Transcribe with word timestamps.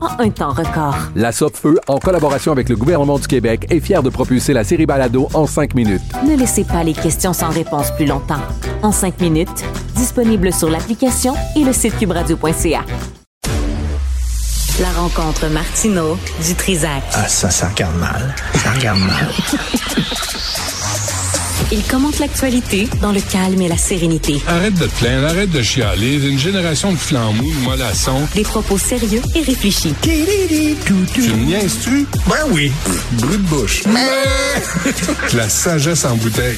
en 0.00 0.20
un 0.20 0.30
temps 0.30 0.52
record. 0.52 0.96
La 1.14 1.32
Feu, 1.32 1.78
en 1.88 1.98
collaboration 1.98 2.52
avec 2.52 2.68
le 2.68 2.76
gouvernement 2.76 3.18
du 3.18 3.26
Québec, 3.26 3.66
est 3.70 3.80
fière 3.80 4.02
de 4.02 4.10
propulser 4.10 4.52
la 4.52 4.64
série 4.64 4.86
Balado 4.86 5.28
en 5.34 5.46
5 5.46 5.74
minutes. 5.74 6.02
Ne 6.26 6.36
laissez 6.36 6.64
pas 6.64 6.82
les 6.84 6.92
questions 6.92 7.32
sans 7.32 7.50
réponse 7.50 7.90
plus 7.92 8.06
longtemps. 8.06 8.42
En 8.82 8.92
5 8.92 9.20
minutes, 9.20 9.64
disponible 9.94 10.52
sur 10.52 10.70
l'application 10.70 11.34
et 11.56 11.64
le 11.64 11.72
site 11.72 11.96
cubradio.ca. 11.98 12.84
La 14.80 14.90
rencontre 14.92 15.48
Martino 15.48 16.16
du 16.46 16.54
Trizac. 16.54 17.02
Ah, 17.12 17.26
ça, 17.26 17.50
ça 17.50 17.68
regarde 17.68 17.96
mal. 17.96 18.34
Ça 18.54 18.70
regarde 18.70 19.00
mal. 19.00 19.28
Il 21.70 21.82
commente 21.82 22.18
l'actualité 22.18 22.88
dans 23.02 23.12
le 23.12 23.20
calme 23.20 23.60
et 23.60 23.68
la 23.68 23.76
sérénité. 23.76 24.40
Arrête 24.46 24.72
de 24.72 24.86
te 24.86 24.98
plaindre, 24.98 25.26
arrête 25.26 25.50
de 25.50 25.60
chialer. 25.60 26.26
Une 26.26 26.38
génération 26.38 26.92
de 26.92 26.96
flambous, 26.96 27.44
de 27.44 27.64
mollassons. 27.64 28.26
Des 28.34 28.42
propos 28.42 28.78
sérieux 28.78 29.20
et 29.34 29.42
réfléchis. 29.42 29.92
Tu 30.00 30.10
me 30.10 31.44
niaises-tu? 31.44 32.06
Ben 32.26 32.36
oui. 32.52 32.72
Brut 33.12 33.42
de 33.42 33.48
bouche. 33.48 33.82
la 35.34 35.48
sagesse 35.50 36.06
en 36.06 36.16
bouteille. 36.16 36.56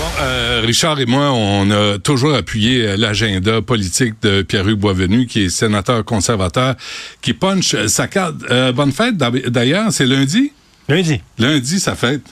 Bon, 0.00 0.04
euh, 0.22 0.62
Richard 0.66 0.98
et 0.98 1.06
moi, 1.06 1.30
on 1.30 1.70
a 1.70 1.98
toujours 2.00 2.34
appuyé 2.34 2.96
l'agenda 2.96 3.62
politique 3.62 4.14
de 4.22 4.42
Pierre-Hugues 4.42 4.80
Boisvenu, 4.80 5.26
qui 5.28 5.44
est 5.44 5.48
sénateur 5.48 6.04
conservateur, 6.04 6.74
qui 7.22 7.34
punch 7.34 7.76
sa 7.86 8.08
carte. 8.08 8.34
Euh, 8.50 8.72
bonne 8.72 8.90
fête, 8.90 9.16
d'ailleurs, 9.16 9.92
c'est 9.92 10.06
lundi? 10.06 10.50
Lundi. 10.88 11.20
Lundi, 11.38 11.78
sa 11.78 11.94
fête. 11.94 12.22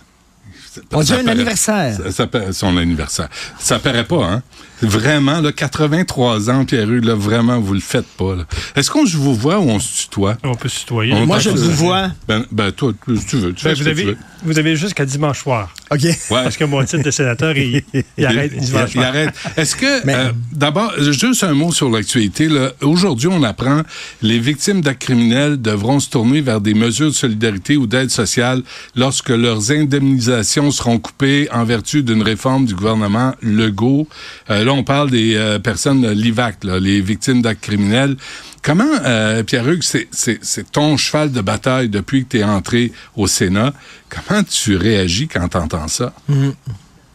On 0.92 1.00
dit 1.00 1.12
un 1.12 1.26
anniversaire. 1.26 1.98
Ça, 2.10 2.26
son 2.52 2.76
anniversaire. 2.76 3.28
Ça 3.58 3.78
paraît 3.78 4.04
pas, 4.04 4.24
hein? 4.24 4.42
Vraiment, 4.80 5.40
là, 5.40 5.52
83 5.52 6.50
ans, 6.50 6.64
Pierre-Hugues, 6.64 7.04
là, 7.04 7.14
vraiment, 7.14 7.60
vous 7.60 7.74
le 7.74 7.80
faites 7.80 8.06
pas. 8.06 8.34
Est-ce 8.74 8.90
qu'on 8.90 9.06
se 9.06 9.16
vous 9.16 9.34
voit 9.34 9.58
ou 9.58 9.70
on 9.70 9.78
se 9.78 10.02
tutoie? 10.02 10.36
On 10.42 10.54
peut 10.54 10.68
se 10.68 10.80
tutoyer. 10.80 11.14
Moi, 11.24 11.38
je 11.38 11.50
vous 11.50 11.70
vois. 11.72 12.10
Ben, 12.26 12.44
ben, 12.50 12.72
toi, 12.72 12.92
si 13.16 13.26
tu 13.26 13.36
veux. 13.36 13.52
Tu 13.52 13.64
ben, 13.64 13.76
fais 13.76 13.82
vous, 13.82 13.88
avez, 13.88 14.02
tu 14.02 14.08
veux. 14.08 14.18
Vous 14.44 14.58
avez 14.58 14.76
jusqu'à 14.76 15.04
dimanche 15.04 15.40
soir. 15.40 15.72
OK. 15.90 16.02
Ouais. 16.02 16.16
Parce 16.28 16.56
que 16.56 16.64
mon 16.64 16.82
titre 16.84 17.02
de 17.02 17.10
sénateur, 17.10 17.56
il, 17.56 17.82
il 18.16 18.26
arrête 18.26 18.52
dimanche 18.52 18.92
soir. 18.92 19.04
Il 19.04 19.08
arrête. 19.08 19.34
Est-ce 19.56 19.76
que, 19.76 20.06
euh, 20.08 20.32
d'abord, 20.52 20.92
juste 20.98 21.44
un 21.44 21.54
mot 21.54 21.72
sur 21.72 21.90
l'actualité. 21.90 22.48
Aujourd'hui, 22.80 23.28
on 23.28 23.42
apprend 23.42 23.82
les 24.22 24.38
victimes 24.38 24.80
d'actes 24.80 25.02
criminels 25.02 25.60
devront 25.60 26.00
se 26.00 26.10
tourner 26.10 26.40
vers 26.40 26.60
des 26.60 26.74
mesures 26.74 27.08
de 27.08 27.14
solidarité 27.14 27.76
ou 27.76 27.86
d'aide 27.86 28.10
sociale 28.10 28.62
lorsque 28.96 29.30
leurs 29.30 29.70
indemnisations 29.70 30.70
seront 30.70 30.98
coupées 30.98 31.48
en 31.52 31.64
vertu 31.64 32.02
d'une 32.02 32.22
réforme 32.22 32.66
du 32.66 32.74
gouvernement 32.74 33.34
Legault. 33.42 34.08
Euh, 34.50 34.64
là, 34.64 34.72
on 34.72 34.84
parle 34.84 35.10
des 35.10 35.34
euh, 35.36 35.58
personnes 35.58 36.08
l'IVAC, 36.10 36.64
les 36.64 37.00
victimes 37.00 37.42
d'actes 37.42 37.62
criminels. 37.62 38.16
Comment, 38.62 38.84
euh, 39.04 39.42
Pierre-Hugues, 39.42 39.82
c'est 39.82 40.70
ton 40.70 40.96
cheval 40.96 41.32
de 41.32 41.40
bataille 41.40 41.88
depuis 41.88 42.24
que 42.24 42.30
tu 42.30 42.38
es 42.38 42.44
entré 42.44 42.92
au 43.16 43.26
Sénat? 43.26 43.72
Comment 44.08 44.44
tu 44.44 44.76
réagis 44.76 45.26
quand 45.26 45.48
tu 45.48 45.56
entends 45.56 45.88
ça? 45.88 46.12
Mm-hmm. 46.30 46.54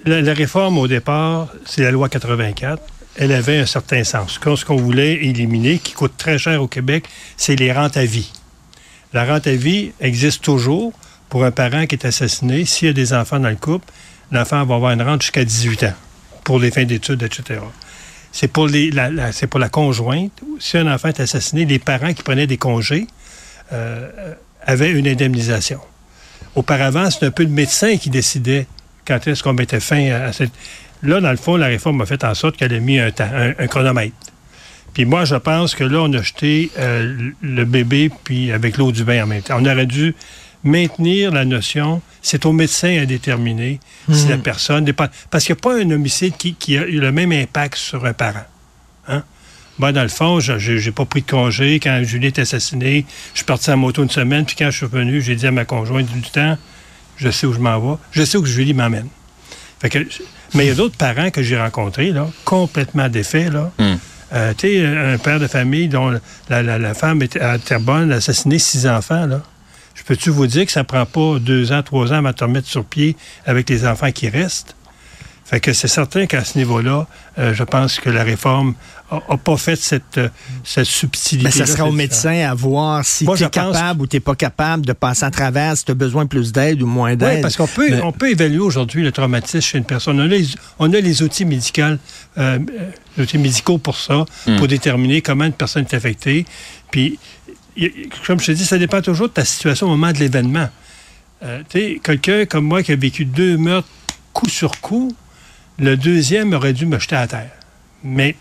La, 0.05 0.33
réforme, 0.33 0.77
au 0.77 0.87
départ, 0.89 1.47
c'est 1.65 1.83
la 1.83 1.91
loi 1.91 2.09
84. 2.09 2.83
Elle 3.15 3.31
avait 3.31 3.59
un 3.59 3.65
certain 3.65 4.03
sens. 4.03 4.39
Ce 4.43 4.65
qu'on 4.65 4.75
voulait 4.75 5.25
éliminer, 5.25 5.79
qui 5.79 5.93
coûte 5.93 6.13
très 6.17 6.37
cher 6.37 6.61
au 6.61 6.67
Québec, 6.67 7.05
c'est 7.37 7.55
les 7.55 7.71
rentes 7.71 7.95
à 7.95 8.05
vie. 8.05 8.31
La 9.13 9.23
rente 9.23 9.47
à 9.47 9.55
vie 9.55 9.93
existe 10.01 10.43
toujours 10.43 10.91
pour 11.29 11.45
un 11.45 11.51
parent 11.51 11.85
qui 11.85 11.95
est 11.95 12.05
assassiné. 12.05 12.65
S'il 12.65 12.89
y 12.89 12.91
a 12.91 12.93
des 12.93 13.13
enfants 13.13 13.39
dans 13.39 13.49
le 13.49 13.55
couple, 13.55 13.87
l'enfant 14.33 14.65
va 14.65 14.75
avoir 14.75 14.91
une 14.91 15.01
rente 15.01 15.21
jusqu'à 15.21 15.45
18 15.45 15.83
ans 15.83 15.95
pour 16.43 16.59
les 16.59 16.71
fins 16.71 16.85
d'études, 16.85 17.23
etc 17.23 17.61
c'est 18.39 18.47
pour, 18.47 18.67
la, 18.67 19.69
conjointe. 19.69 20.31
Si 20.59 20.77
un 20.77 20.93
enfant 20.93 21.07
est 21.07 21.19
assassiné, 21.19 21.65
les 21.65 21.79
parents 21.79 22.13
qui 22.13 22.21
prenaient 22.21 22.45
des 22.45 22.57
congés 22.57 23.07
euh, 23.73 24.35
avaient 24.61 24.91
une 24.91 25.07
indemnisation. 25.07 25.79
Auparavant, 26.53 27.09
c'était 27.09 27.25
un 27.25 27.31
peu 27.31 27.41
le 27.41 27.49
médecin 27.49 27.97
qui 27.97 28.11
décidait 28.11 28.67
quand 29.07 29.25
est-ce 29.27 29.41
qu'on 29.41 29.53
mettait 29.53 29.79
fin 29.79 30.11
à, 30.11 30.33
cette... 30.33 30.51
Là, 31.01 31.19
dans 31.19 31.31
le 31.31 31.37
fond, 31.37 31.55
la 31.55 31.65
réforme 31.65 31.99
a 32.01 32.05
fait 32.05 32.23
en 32.23 32.35
sorte 32.35 32.57
qu'elle 32.57 32.75
a 32.75 32.79
mis 32.79 32.99
un, 32.99 33.09
temps, 33.09 33.27
un, 33.33 33.53
un, 33.57 33.67
chronomètre. 33.67 34.13
Puis 34.93 35.05
moi, 35.05 35.25
je 35.25 35.35
pense 35.35 35.73
que 35.73 35.83
là, 35.83 36.01
on 36.03 36.13
a 36.13 36.21
jeté 36.21 36.69
euh, 36.77 37.31
le 37.41 37.65
bébé 37.65 38.11
puis 38.23 38.51
avec 38.51 38.77
l'eau 38.77 38.91
du 38.91 39.03
bain 39.03 39.23
en 39.23 39.27
même 39.27 39.41
temps. 39.41 39.57
On 39.59 39.65
aurait 39.65 39.87
dû 39.87 40.13
maintenir 40.63 41.31
la 41.31 41.45
notion, 41.45 42.01
c'est 42.21 42.45
au 42.45 42.53
médecin 42.53 43.01
à 43.01 43.05
déterminer 43.05 43.79
mmh. 44.07 44.13
si 44.13 44.27
la 44.27 44.37
personne 44.37 44.85
dépend. 44.85 45.07
Parce 45.29 45.45
qu'il 45.45 45.53
n'y 45.55 45.59
a 45.59 45.61
pas 45.61 45.79
un 45.79 45.91
homicide 45.91 46.35
qui, 46.37 46.53
qui, 46.55 46.77
a 46.77 46.85
eu 46.85 46.99
le 46.99 47.11
même 47.11 47.31
impact 47.31 47.77
sur 47.77 48.05
un 48.05 48.13
parent. 48.13 48.45
Hein? 49.07 49.23
Moi, 49.79 49.91
dans 49.91 50.01
le 50.01 50.09
fond, 50.09 50.39
je 50.39 50.85
n'ai 50.85 50.91
pas 50.91 51.05
pris 51.05 51.21
de 51.21 51.29
congé. 51.29 51.79
Quand 51.79 52.01
Julie 52.03 52.27
est 52.27 52.39
assassinée, 52.39 53.05
je 53.33 53.39
suis 53.39 53.45
parti 53.45 53.69
en 53.69 53.77
moto 53.77 54.03
une 54.03 54.09
semaine, 54.09 54.45
puis 54.45 54.55
quand 54.57 54.71
je 54.71 54.77
suis 54.77 54.85
revenu, 54.85 55.21
j'ai 55.21 55.35
dit 55.35 55.45
à 55.45 55.51
ma 55.51 55.65
conjointe 55.65 56.07
du 56.07 56.21
temps, 56.21 56.57
je 57.17 57.29
sais 57.29 57.45
où 57.45 57.53
je 57.53 57.59
m'en 57.59 57.79
vais, 57.79 57.97
je 58.11 58.23
sais 58.23 58.37
où 58.37 58.45
Julie 58.45 58.73
m'emmène. 58.73 59.07
Fait 59.79 59.89
que, 59.89 59.99
mais 60.55 60.65
il 60.65 60.67
y 60.69 60.71
a 60.71 60.75
d'autres 60.75 60.97
parents 60.97 61.29
que 61.29 61.43
j'ai 61.43 61.59
rencontrés, 61.59 62.11
là, 62.11 62.27
complètement 62.43 63.09
défaits, 63.09 63.53
là. 63.53 63.71
Mmh. 63.77 63.83
Euh, 64.33 64.53
tu 64.57 64.67
sais, 64.67 64.85
un 64.85 65.17
père 65.17 65.39
de 65.39 65.47
famille 65.47 65.87
dont 65.87 66.19
la, 66.49 66.61
la, 66.61 66.77
la 66.77 66.93
femme 66.93 67.21
était 67.21 67.39
à 67.39 67.57
Terrebonne, 67.59 68.11
a 68.11 68.15
assassiné 68.15 68.59
six 68.59 68.87
enfants, 68.87 69.25
là. 69.27 69.41
Peux-tu 70.07 70.29
vous 70.29 70.47
dire 70.47 70.65
que 70.65 70.71
ça 70.71 70.85
prend 70.85 71.05
pas 71.05 71.37
deux 71.39 71.73
ans, 71.73 71.83
trois 71.83 72.13
ans 72.13 72.23
à 72.23 72.33
te 72.33 72.43
remettre 72.43 72.67
sur 72.67 72.85
pied 72.85 73.17
avec 73.45 73.69
les 73.69 73.85
enfants 73.85 74.11
qui 74.11 74.29
restent? 74.29 74.75
Fait 75.43 75.61
que 75.61 75.71
c'est 75.71 75.87
certain 75.87 76.25
qu'à 76.25 76.43
ce 76.43 76.57
niveau-là, 76.57 77.07
euh, 77.37 77.53
je 77.53 77.63
pense 77.63 78.01
que 78.01 78.09
la 78.09 78.23
réforme 78.23 78.73
n'a 79.11 79.37
pas 79.37 79.55
fait 79.55 79.77
cette, 79.77 80.17
euh, 80.17 80.27
cette 80.65 80.85
subtilité. 80.85 81.45
Mais 81.45 81.51
ça 81.51 81.65
sera 81.65 81.87
au 81.87 81.93
médecin 81.93 82.49
à 82.49 82.53
voir 82.53 83.05
si 83.05 83.25
tu 83.25 83.43
es 83.43 83.49
capable 83.49 84.01
ou 84.01 84.07
tu 84.07 84.17
n'es 84.17 84.19
pas 84.19 84.35
capable 84.35 84.85
de 84.85 84.91
passer 84.91 85.23
à 85.23 85.31
travers, 85.31 85.77
si 85.77 85.85
tu 85.85 85.91
as 85.91 85.95
besoin 85.95 86.25
de 86.25 86.29
plus 86.29 86.51
d'aide 86.51 86.81
ou 86.81 86.85
moins 86.85 87.15
d'aide. 87.15 87.35
Oui, 87.35 87.41
parce 87.41 87.55
qu'on 87.55 87.67
peut, 87.67 87.89
Mais... 87.89 88.01
on 88.01 88.11
peut 88.11 88.29
évaluer 88.29 88.59
aujourd'hui 88.59 89.03
le 89.03 89.13
traumatisme 89.13 89.61
chez 89.61 89.77
une 89.77 89.85
personne. 89.85 90.19
On 90.19 90.23
a 90.23 90.27
les, 90.27 90.47
on 90.79 90.93
a 90.93 90.99
les 90.99 91.23
outils 91.23 91.45
médicaux, 91.45 91.95
euh, 92.37 92.59
médicaux 93.35 93.77
pour 93.77 93.95
ça, 93.95 94.25
mm. 94.47 94.57
pour 94.57 94.67
déterminer 94.67 95.21
comment 95.21 95.45
une 95.45 95.53
personne 95.53 95.83
est 95.83 95.93
affectée. 95.93 96.45
Puis, 96.91 97.19
comme 98.25 98.39
je 98.39 98.47
te 98.47 98.51
dis, 98.51 98.65
ça 98.65 98.77
dépend 98.77 99.01
toujours 99.01 99.27
de 99.27 99.33
ta 99.33 99.45
situation 99.45 99.87
au 99.87 99.91
moment 99.91 100.11
de 100.11 100.17
l'événement. 100.17 100.69
Euh, 101.43 101.61
quelqu'un 102.03 102.45
comme 102.45 102.65
moi 102.65 102.81
qui 102.81 102.91
a 102.91 102.95
vécu 102.95 103.25
deux 103.25 103.57
meurtres 103.57 103.87
coup 104.33 104.49
sur 104.49 104.79
coup, 104.81 105.15
le 105.79 105.95
deuxième 105.95 106.53
aurait 106.53 106.73
dû 106.73 106.85
me 106.85 106.99
jeter 106.99 107.15
à 107.15 107.27
terre. 107.27 107.51
Mais 108.03 108.35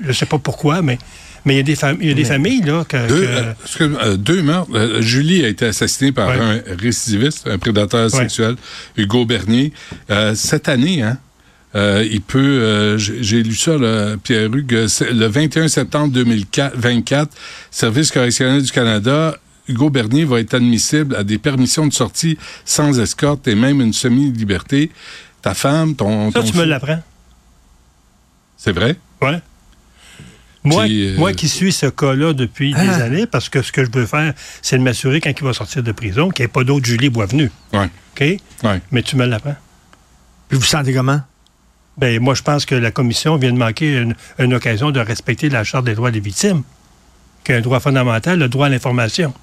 je 0.00 0.08
ne 0.08 0.12
sais 0.12 0.26
pas 0.26 0.38
pourquoi, 0.38 0.82
mais 0.82 0.98
mais 1.44 1.54
il 1.54 1.56
y 1.56 1.60
a 1.60 1.62
des, 1.62 2.06
y 2.06 2.22
a 2.22 2.24
familles 2.26 2.62
là 2.62 2.84
que. 2.84 3.08
Deux, 3.08 3.22
que... 3.22 3.84
Euh, 3.84 3.96
euh, 4.02 4.16
deux 4.16 4.42
meurtres. 4.42 4.70
Euh, 4.74 5.00
Julie 5.00 5.44
a 5.44 5.48
été 5.48 5.66
assassinée 5.66 6.12
par 6.12 6.28
ouais. 6.28 6.36
un 6.38 6.76
récidiviste, 6.76 7.46
un 7.46 7.58
prédateur 7.58 8.12
ouais. 8.12 8.18
sexuel, 8.18 8.56
Hugo 8.96 9.24
Bernier. 9.24 9.72
cette 10.34 10.68
année, 10.68 11.02
hein, 11.02 11.18
euh, 11.74 12.06
il 12.10 12.20
peut, 12.20 12.38
euh, 12.38 12.98
j'ai 12.98 13.42
lu 13.42 13.54
ça, 13.54 13.76
Pierre-Hugues, 14.22 14.72
le 15.12 15.26
21 15.26 15.68
septembre 15.68 16.12
2024, 16.12 17.30
Service 17.70 18.10
correctionnel 18.10 18.62
du 18.62 18.70
Canada, 18.72 19.36
Hugo 19.68 19.88
Bernier 19.88 20.24
va 20.24 20.40
être 20.40 20.54
admissible 20.54 21.14
à 21.14 21.22
des 21.22 21.38
permissions 21.38 21.86
de 21.86 21.92
sortie 21.92 22.36
sans 22.64 22.98
escorte 22.98 23.46
et 23.46 23.54
même 23.54 23.80
une 23.80 23.92
semi-liberté. 23.92 24.90
Ta 25.42 25.54
femme, 25.54 25.94
ton... 25.94 26.32
Ça, 26.32 26.40
ton 26.42 26.50
tu 26.50 26.56
me 26.56 26.64
l'apprends. 26.64 27.00
C'est 28.56 28.72
vrai? 28.72 28.96
Ouais. 29.22 29.40
Moi, 30.62 30.84
Puis, 30.84 31.06
euh, 31.08 31.16
moi 31.16 31.32
qui 31.32 31.48
suis 31.48 31.72
ce 31.72 31.86
cas-là 31.86 32.34
depuis 32.34 32.74
Ah. 32.76 32.84
des 32.84 33.02
années, 33.02 33.26
parce 33.26 33.48
que 33.48 33.62
ce 33.62 33.72
que 33.72 33.82
je 33.84 33.90
veux 33.90 34.04
faire, 34.06 34.34
c'est 34.60 34.76
de 34.76 34.82
m'assurer 34.82 35.20
quand 35.20 35.30
il 35.30 35.42
va 35.44 35.54
sortir 35.54 35.82
de 35.82 35.92
prison 35.92 36.28
qu'il 36.28 36.42
n'y 36.42 36.46
ait 36.46 36.52
pas 36.52 36.64
d'autres 36.64 36.84
Julie 36.84 37.08
Boisvenu. 37.08 37.50
Ouais. 37.72 37.88
OK? 38.14 38.20
Ouais. 38.64 38.80
Mais 38.90 39.02
tu 39.02 39.16
me 39.16 39.24
l'apprends. 39.24 39.56
Puis 40.48 40.58
vous 40.58 40.64
sentez 40.64 40.92
comment? 40.92 41.20
Ben, 42.00 42.18
moi, 42.20 42.34
je 42.34 42.42
pense 42.42 42.64
que 42.64 42.74
la 42.74 42.90
Commission 42.90 43.36
vient 43.36 43.52
de 43.52 43.58
manquer 43.58 43.98
une, 43.98 44.14
une 44.38 44.54
occasion 44.54 44.90
de 44.90 45.00
respecter 45.00 45.48
la 45.50 45.64
Charte 45.64 45.84
des 45.84 45.94
droits 45.94 46.10
des 46.10 46.20
victimes, 46.20 46.62
qui 47.44 47.52
est 47.52 47.56
un 47.56 47.60
droit 47.60 47.78
fondamental, 47.80 48.38
le 48.38 48.48
droit 48.48 48.66
à 48.66 48.68
l'information. 48.70 49.34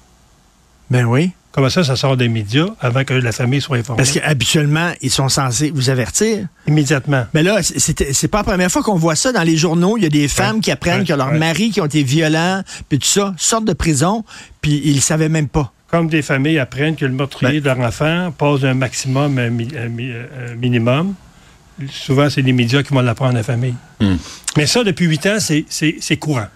Ben 0.90 1.04
oui. 1.04 1.30
Comment 1.52 1.70
ça, 1.70 1.82
ça 1.82 1.96
sort 1.96 2.16
des 2.16 2.28
médias 2.28 2.66
avant 2.80 3.04
que 3.04 3.14
la 3.14 3.32
famille 3.32 3.60
soit 3.60 3.78
informée? 3.78 3.98
Parce 4.02 4.12
qu'habituellement, 4.12 4.92
ils 5.02 5.10
sont 5.10 5.28
censés 5.28 5.70
vous 5.74 5.88
avertir. 5.90 6.46
Immédiatement. 6.66 7.26
Mais 7.34 7.42
là, 7.42 7.60
c'est 7.62 8.28
pas 8.28 8.38
la 8.38 8.44
première 8.44 8.70
fois 8.70 8.82
qu'on 8.82 8.96
voit 8.96 9.16
ça 9.16 9.32
dans 9.32 9.42
les 9.42 9.56
journaux. 9.56 9.96
Il 9.96 10.02
y 10.02 10.06
a 10.06 10.10
des 10.10 10.28
femmes 10.28 10.60
qui 10.60 10.70
apprennent 10.70 11.00
ouais, 11.00 11.06
que 11.06 11.12
leurs 11.14 11.32
ouais. 11.32 11.38
maris 11.38 11.70
qui 11.70 11.80
ont 11.80 11.86
été 11.86 12.02
violents, 12.02 12.62
puis 12.88 12.98
tout 12.98 13.06
ça, 13.08 13.34
sortent 13.38 13.64
de 13.64 13.72
prison, 13.72 14.24
puis 14.60 14.80
ils 14.84 14.96
le 14.96 15.00
savaient 15.00 15.28
même 15.30 15.48
pas. 15.48 15.72
Comme 15.90 16.08
des 16.08 16.22
familles 16.22 16.58
apprennent 16.58 16.96
que 16.96 17.06
le 17.06 17.12
meurtrier 17.12 17.60
Ben- 17.60 17.74
de 17.74 17.78
leur 17.80 17.88
enfant 17.88 18.32
pose 18.36 18.64
un 18.64 18.74
maximum, 18.74 19.38
un, 19.38 19.48
mi- 19.50 19.68
un 19.76 19.88
mi- 19.88 20.12
un 20.12 20.54
minimum, 20.54 21.14
souvent, 21.90 22.28
c'est 22.30 22.42
les 22.42 22.52
médias 22.52 22.82
qui 22.82 22.92
vont 22.94 23.00
l'apprendre 23.00 23.32
à 23.32 23.38
la 23.38 23.42
famille. 23.42 23.74
Hmm. 24.00 24.16
Mais 24.56 24.66
ça, 24.66 24.84
depuis 24.84 25.06
huit 25.06 25.26
ans, 25.26 25.38
c'est- 25.40 26.16
courant. 26.16 26.46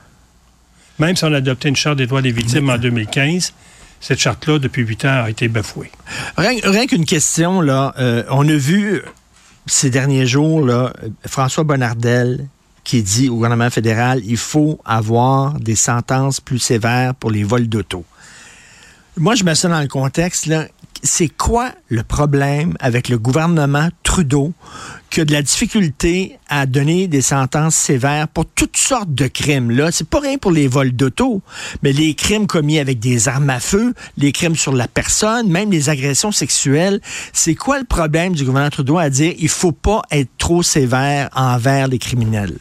Même 0.98 1.16
si 1.16 1.24
on 1.24 1.32
a 1.32 1.36
adopté 1.38 1.68
une 1.68 1.76
charte 1.76 1.98
des 1.98 2.06
droits 2.06 2.22
des 2.22 2.32
victimes 2.32 2.68
en 2.70 2.78
2015, 2.78 3.52
cette 4.00 4.18
charte-là, 4.18 4.58
depuis 4.58 4.82
huit 4.82 5.04
ans, 5.04 5.22
a 5.24 5.30
été 5.30 5.48
bafouée. 5.48 5.90
Rien, 6.36 6.58
rien 6.64 6.86
qu'une 6.86 7.04
question, 7.06 7.60
là. 7.60 7.94
euh, 7.98 8.24
on 8.30 8.48
a 8.48 8.54
vu 8.54 9.02
ces 9.66 9.90
derniers 9.90 10.26
jours, 10.26 10.64
là, 10.64 10.92
François 11.26 11.64
Bonnardel 11.64 12.46
qui 12.84 13.00
dit 13.02 13.28
au 13.28 13.36
gouvernement 13.36 13.70
fédéral 13.70 14.20
il 14.24 14.36
faut 14.36 14.80
avoir 14.84 15.54
des 15.60 15.76
sentences 15.76 16.40
plus 16.40 16.58
sévères 16.58 17.14
pour 17.14 17.30
les 17.30 17.44
vols 17.44 17.68
d'auto. 17.68 18.04
Moi, 19.16 19.34
je 19.36 19.44
mets 19.44 19.54
ça 19.54 19.68
dans 19.68 19.80
le 19.80 19.86
contexte, 19.88 20.46
là. 20.46 20.66
C'est 21.04 21.28
quoi 21.28 21.72
le 21.88 22.04
problème 22.04 22.76
avec 22.78 23.08
le 23.08 23.18
gouvernement 23.18 23.88
Trudeau 24.04 24.52
qui 25.10 25.20
a 25.20 25.24
de 25.24 25.32
la 25.32 25.42
difficulté 25.42 26.38
à 26.48 26.64
donner 26.64 27.08
des 27.08 27.22
sentences 27.22 27.74
sévères 27.74 28.28
pour 28.28 28.46
toutes 28.46 28.76
sortes 28.76 29.12
de 29.12 29.26
crimes? 29.26 29.72
Là, 29.72 29.90
c'est 29.90 30.08
pas 30.08 30.20
rien 30.20 30.38
pour 30.38 30.52
les 30.52 30.68
vols 30.68 30.92
d'auto, 30.92 31.42
mais 31.82 31.92
les 31.92 32.14
crimes 32.14 32.46
commis 32.46 32.78
avec 32.78 33.00
des 33.00 33.28
armes 33.28 33.50
à 33.50 33.58
feu, 33.58 33.94
les 34.16 34.30
crimes 34.30 34.54
sur 34.54 34.72
la 34.72 34.86
personne, 34.86 35.48
même 35.48 35.72
les 35.72 35.90
agressions 35.90 36.30
sexuelles. 36.30 37.00
C'est 37.32 37.56
quoi 37.56 37.80
le 37.80 37.84
problème 37.84 38.34
du 38.34 38.44
gouvernement 38.44 38.70
Trudeau 38.70 38.98
à 38.98 39.10
dire 39.10 39.34
il 39.38 39.48
faut 39.48 39.72
pas 39.72 40.02
être 40.12 40.30
trop 40.38 40.62
sévère 40.62 41.30
envers 41.34 41.88
les 41.88 41.98
criminels? 41.98 42.58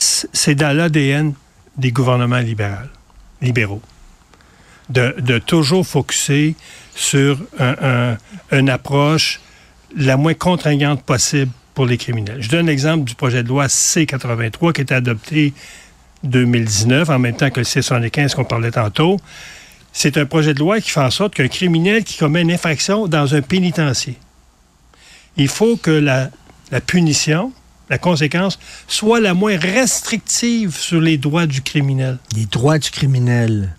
c'est 0.00 0.54
dans 0.54 0.74
l'ADN 0.74 1.34
des 1.76 1.92
gouvernements 1.92 2.38
libéraux, 2.38 2.88
libéraux. 3.42 3.82
De, 4.90 5.38
toujours 5.38 5.86
focuser 5.86 6.56
sur 6.96 7.38
un- 7.58 7.76
un- 8.52 8.58
une 8.58 8.68
approche 8.68 9.40
la 9.96 10.16
moins 10.16 10.34
contraignante 10.34 11.02
possible 11.02 11.52
pour 11.74 11.86
les 11.86 11.96
criminels. 11.96 12.42
Je 12.42 12.48
donne 12.48 12.66
l'exemple 12.66 13.04
du 13.04 13.14
projet 13.14 13.42
de 13.44 13.48
loi 13.48 13.68
C-83 13.68 14.72
qui 14.72 14.80
a 14.80 14.82
été 14.82 14.94
adopté 14.94 15.54
2019, 16.24 17.08
en 17.08 17.18
même 17.20 17.36
temps 17.36 17.50
que 17.50 17.60
le 17.60 17.64
C-75 17.64 18.34
qu'on 18.34 18.44
parlait 18.44 18.72
tantôt. 18.72 19.18
C'est 19.92 20.16
un 20.18 20.26
projet 20.26 20.54
de 20.54 20.58
loi 20.58 20.80
qui 20.80 20.90
fait 20.90 21.00
en 21.00 21.10
sorte 21.10 21.34
qu'un 21.34 21.48
criminel 21.48 22.04
qui 22.04 22.18
commet 22.18 22.42
une 22.42 22.52
infraction 22.52 23.06
dans 23.06 23.34
un 23.34 23.42
pénitencier, 23.42 24.16
il 25.36 25.48
faut 25.48 25.76
que 25.76 25.90
la 25.90 26.30
punition, 26.86 27.52
la 27.88 27.98
conséquence, 27.98 28.58
soit 28.86 29.20
la 29.20 29.34
moins 29.34 29.56
restrictive 29.56 30.76
sur 30.76 31.00
les 31.00 31.16
droits 31.16 31.46
du 31.46 31.62
criminel. 31.62 32.18
Les 32.36 32.46
droits 32.46 32.78
du 32.78 32.90
criminel. 32.90 33.74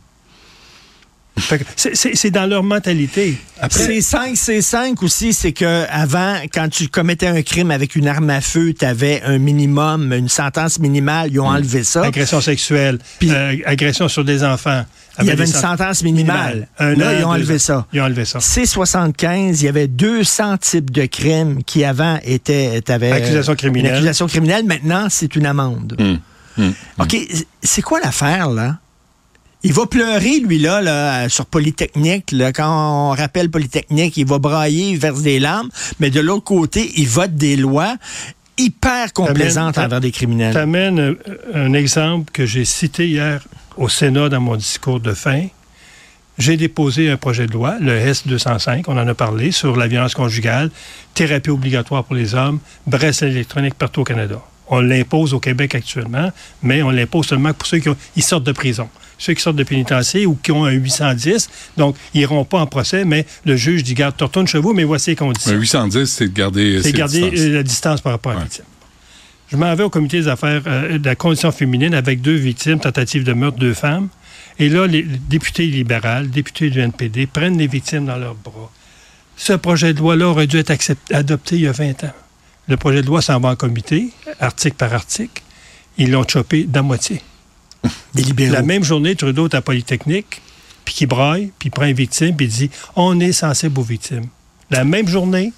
C'est 1.76 1.96
c'est- 1.96 2.16
c'est 2.16 2.32
dans 2.32 2.46
leur 2.46 2.64
mentalité. 2.64 3.38
C5, 3.70 4.36
C5 4.36 5.04
aussi, 5.04 5.34
c'est 5.34 5.52
que 5.52 5.86
avant, 5.90 6.36
quand 6.54 6.68
tu 6.70 6.88
commettais 6.88 7.28
un 7.28 7.42
crime 7.42 7.72
avec 7.72 7.96
une 7.96 8.08
arme 8.08 8.30
à 8.30 8.42
feu, 8.42 8.74
tu 8.78 8.86
avais 8.86 9.22
un 9.26 9.38
minimum, 9.38 10.12
une 10.14 10.30
sentence 10.30 10.80
minimale, 10.80 11.30
ils 11.32 11.40
ont 11.40 11.48
enlevé 11.48 11.84
ça. 11.84 12.04
Agression 12.06 12.42
sexuelle, 12.42 13.00
Puis- 13.20 13.32
euh, 13.32 13.56
agression 13.66 14.08
sur 14.08 14.24
des 14.26 14.44
enfants. 14.44 14.84
Il 15.20 15.26
y 15.26 15.30
Avec 15.30 15.34
avait 15.42 15.50
une 15.50 15.54
sen- 15.54 15.62
sentence 15.78 16.04
minimale. 16.04 16.68
Un 16.80 16.96
Là, 16.96 17.10
an, 17.10 17.14
ils 17.20 17.26
ont 17.26 17.30
enlevé 17.30 17.56
ans. 17.56 17.60
ça. 17.60 17.86
Ils 17.92 18.00
ont 18.02 18.06
enlevé 18.06 18.24
ça. 18.26 18.40
C75, 18.40 19.62
il 19.62 19.66
y 19.66 19.68
avait 19.68 19.88
200 19.88 20.58
types 20.58 20.90
de 20.90 21.06
crimes 21.06 21.64
qui 21.64 21.84
avant 21.84 22.18
étaient... 22.24 22.82
t'avais, 22.82 23.12
euh, 23.12 23.16
Accusation 23.16 23.56
criminelle. 23.56 23.90
Une 23.92 23.96
accusation 23.98 24.28
criminelle, 24.28 24.66
maintenant, 24.66 25.08
c'est 25.10 25.36
une 25.36 25.46
amende. 25.46 25.96
Hum, 26.00 26.20
hum. 26.58 26.74
OK, 27.00 27.18
c'est 27.62 27.82
quoi 27.82 28.00
l'affaire, 28.00 28.50
là? 28.50 28.78
Il 29.64 29.74
va 29.74 29.86
pleurer, 29.86 30.40
lui, 30.40 30.58
là, 30.58 30.82
là, 30.82 31.30
sur 31.30 31.46
Polytechnique. 31.46 32.32
Là, 32.32 32.52
quand 32.52 32.68
on 32.68 33.10
rappelle 33.12 33.50
Polytechnique, 33.52 34.18
il 34.18 34.26
va 34.26 34.40
brailler, 34.40 34.90
il 34.90 34.98
verse 34.98 35.22
des 35.22 35.40
larmes. 35.40 35.70
Mais 36.00 36.10
de 36.10 36.20
l'autre 36.20 36.44
côté, 36.46 36.92
il 36.98 37.08
vote 37.08 37.36
des 37.36 37.56
lois 37.56 37.96
hyper 38.58 39.14
complaisantes 39.14 39.76
T'amènes- 39.76 39.86
envers 39.88 40.02
des 40.02 40.12
criminels. 40.12 40.58
amènes 40.58 41.00
euh, 41.00 41.16
un 41.54 41.74
exemple 41.74 42.32
que 42.32 42.46
j'ai 42.46 42.66
cité 42.66 43.08
hier 43.08 43.42
au 43.78 43.88
Sénat 43.88 44.30
dans 44.30 44.42
mon 44.42 44.56
discours 44.56 45.00
de 45.00 45.14
fin. 45.14 45.46
J'ai 46.38 46.58
déposé 46.58 47.12
un 47.12 47.18
projet 47.18 47.46
de 47.46 47.54
loi, 47.54 47.78
le 47.80 47.96
S-205, 47.96 48.84
on 48.88 48.98
en 48.98 49.08
a 49.08 49.14
parlé, 49.14 49.52
sur 49.52 49.76
la 49.76 49.88
violence 49.88 50.16
conjugale, 50.16 50.72
thérapie 51.14 51.50
obligatoire 51.52 52.04
pour 52.04 52.16
les 52.16 52.34
hommes, 52.34 52.60
bracelet 52.88 53.30
électronique 53.30 53.76
partout 53.76 54.02
au 54.02 54.04
Canada. 54.06 54.42
On 54.70 54.80
l'impose 54.80 55.34
au 55.34 55.40
Québec 55.40 55.76
actuellement, 55.76 56.32
mais 56.64 56.82
on 56.82 56.90
l'impose 56.90 57.28
seulement 57.28 57.54
pour 57.54 57.68
ceux 57.68 57.80
qui 57.80 57.90
ont- 57.90 57.98
ils 58.16 58.24
sortent 58.24 58.46
de 58.46 58.54
prison. 58.54 58.90
Ceux 59.22 59.36
qui 59.36 59.42
sortent 59.44 59.58
de 59.58 59.64
pénitencier 59.64 60.26
ou 60.26 60.34
qui 60.34 60.52
ont 60.52 60.66
un 60.66 60.72
810, 60.72 61.48
donc 61.78 61.96
ils 62.16 62.22
n'iront 62.22 62.44
pas 62.44 62.58
en 62.58 62.66
procès, 62.66 63.06
mais 63.06 63.28
le 63.46 63.56
juge 63.56 63.84
dit 63.84 63.94
garde, 63.94 64.16
tu 64.18 64.24
retournes 64.24 64.48
chez 64.48 64.58
vous, 64.58 64.74
mais 64.74 64.84
voici 64.84 65.12
les 65.12 65.16
conditions. 65.16 65.52
Un 65.52 65.60
810, 65.60 66.06
c'est 66.08 66.28
de 66.28 66.34
garder. 66.34 66.82
C'est 66.82 66.92
garder 66.92 67.32
euh, 67.38 67.54
la 67.54 67.62
distance 67.62 68.02
par 68.02 68.14
rapport 68.14 68.32
à 68.32 68.36
la 68.36 68.42
victime. 68.42 68.66
Je 69.52 69.58
m'en 69.58 69.76
vais 69.76 69.84
au 69.84 69.92
comité 69.92 70.22
des 70.22 70.28
affaires 70.28 70.64
euh, 70.66 70.98
de 70.98 71.06
la 71.06 71.14
condition 71.14 71.52
féminine 71.52 71.94
avec 71.94 72.22
deux 72.22 72.34
victimes, 72.34 72.80
tentative 72.80 73.24
de 73.24 73.34
meurtre, 73.34 73.60
deux 73.60 73.76
femmes. 73.76 74.10
Et 74.58 74.70
là, 74.70 74.88
les 74.88 75.04
députés 75.04 75.68
libérales, 75.68 76.32
députés 76.32 76.72
du 76.72 76.80
NPD, 76.80 77.28
prennent 77.28 77.60
les 77.60 77.68
victimes 77.68 78.08
dans 78.08 78.18
leurs 78.18 78.34
bras. 78.34 78.72
Ce 79.38 79.54
projet 79.54 79.94
de 79.94 80.00
loi-là 80.00 80.30
aurait 80.30 80.48
dû 80.48 80.58
être 80.58 80.74
adopté 81.14 81.58
il 81.58 81.62
y 81.62 81.68
a 81.68 81.74
20 81.74 82.06
ans. 82.06 82.14
Le 82.68 82.76
projet 82.76 83.04
de 83.04 83.08
loi 83.08 83.22
s'en 83.22 83.40
va 83.40 83.50
en 83.50 83.56
comité, 83.56 84.10
article 84.40 84.78
par 84.78 84.96
article. 84.96 85.44
Ils 86.00 86.10
l'ont 86.10 86.28
chopé 86.28 86.64
d'à 86.64 86.82
moitié. 86.82 87.22
Des 88.14 88.24
libéraux. 88.24 88.54
La 88.54 88.62
même 88.62 88.84
journée, 88.84 89.16
Trudeau 89.16 89.48
est 89.48 89.56
à 89.56 89.62
Polytechnique, 89.62 90.42
puis 90.86 90.94
qui 90.94 91.06
braille, 91.06 91.52
puis 91.60 91.68
il 91.70 91.72
prend 91.72 91.86
une 91.86 91.96
victime, 91.96 92.36
puis 92.36 92.46
il 92.48 92.52
dit 92.52 92.70
On 92.96 93.20
est 93.20 93.32
sensible 93.32 93.80
aux 93.80 93.84
victimes. 93.84 94.26
La 94.70 94.84
même 94.84 95.08
journée, 95.08 95.52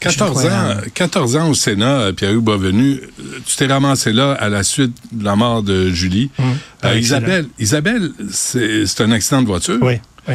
14 0.00 0.42
Je 0.42 0.46
ans, 0.48 0.50
crois, 0.74 0.76
14 0.94 1.36
ans 1.36 1.48
au 1.50 1.54
Sénat, 1.54 1.98
euh, 2.00 2.12
Pierre-Hugues 2.12 2.44
Boisvenu, 2.44 3.00
euh, 3.20 3.38
tu 3.44 3.56
t'es 3.56 3.66
ramassé 3.66 4.12
là 4.12 4.32
à 4.32 4.48
la 4.48 4.62
suite 4.62 4.94
de 5.10 5.24
la 5.24 5.34
mort 5.34 5.62
de 5.64 5.90
Julie. 5.90 6.30
Hum, 6.38 6.44
Euh, 6.84 6.94
excellent. 6.94 6.98
Isabelle, 6.98 7.46
Isabelle 7.58 8.10
c'est 8.30 8.86
c'est 8.86 9.02
un 9.02 9.10
accident 9.10 9.42
de 9.42 9.48
voiture. 9.48 9.78
oui, 9.80 9.94
oui. 10.28 10.34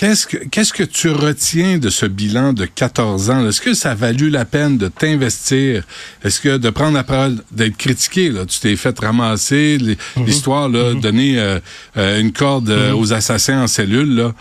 Qu'est-ce 0.00 0.26
que 0.26 0.38
qu'est-ce 0.38 0.72
que 0.72 0.82
tu 0.82 1.10
retiens 1.10 1.76
de 1.76 1.90
ce 1.90 2.06
bilan 2.06 2.54
de 2.54 2.64
14 2.64 3.28
ans? 3.28 3.46
Est-ce 3.46 3.60
que 3.60 3.74
ça 3.74 3.90
a 3.90 3.94
valu 3.94 4.30
la 4.30 4.46
peine 4.46 4.78
de 4.78 4.88
t'investir? 4.88 5.84
Est-ce 6.24 6.40
que 6.40 6.56
de 6.56 6.70
prendre 6.70 6.94
la 6.94 7.04
parole, 7.04 7.36
d'être 7.52 7.76
critiqué, 7.76 8.30
là, 8.30 8.46
tu 8.46 8.60
t'es 8.60 8.76
fait 8.76 8.98
ramasser, 8.98 9.76
Mhm. 10.16 10.24
l'histoire, 10.24 10.70
là, 10.70 10.94
donner 10.94 11.38
euh, 11.38 11.60
euh, 11.98 12.18
une 12.18 12.32
corde 12.32 12.70
euh, 12.70 12.94
aux 12.94 13.12
assassins 13.12 13.60
en 13.62 13.66
cellule, 13.66 14.14
là, 14.14 14.32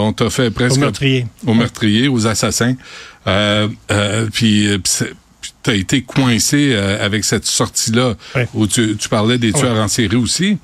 on 0.00 0.12
t'a 0.12 0.28
fait 0.28 0.50
presque... 0.50 0.78
Au 0.78 0.80
meurtrier. 0.80 1.26
Aux 1.46 1.54
meurtriers, 1.54 2.08
aux 2.08 2.26
assassins. 2.26 2.74
Euh, 3.28 3.68
euh, 3.92 4.26
puis, 4.32 4.66
puis 5.40 5.52
t'as 5.62 5.74
été 5.76 6.02
coincé 6.02 6.72
euh, 6.72 7.04
avec 7.04 7.24
cette 7.24 7.46
sortie-là, 7.46 8.14
Ouais. 8.34 8.48
où 8.54 8.66
tu, 8.66 8.96
tu 8.96 9.08
parlais 9.08 9.38
des 9.38 9.52
tueurs 9.52 9.76
en 9.78 9.86
série 9.86 10.16
aussi. 10.16 10.58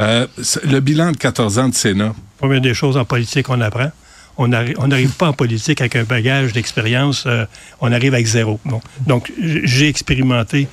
Euh, 0.00 0.26
le 0.64 0.80
bilan 0.80 1.12
de 1.12 1.16
14 1.16 1.58
ans 1.58 1.70
de 1.70 1.74
Sénat, 1.74 2.14
Première 2.38 2.60
des 2.60 2.74
choses 2.74 2.96
en 2.96 3.04
politique, 3.04 3.48
on 3.48 3.60
apprend. 3.60 3.90
On 4.38 4.48
n'arrive 4.48 5.16
pas 5.16 5.28
en 5.28 5.32
politique 5.32 5.80
avec 5.80 5.96
un 5.96 6.04
bagage 6.04 6.52
d'expérience, 6.52 7.24
euh, 7.26 7.46
on 7.80 7.90
arrive 7.90 8.12
avec 8.12 8.26
zéro. 8.26 8.60
Donc, 9.06 9.32
j'ai 9.38 9.88
expérimenté 9.88 10.68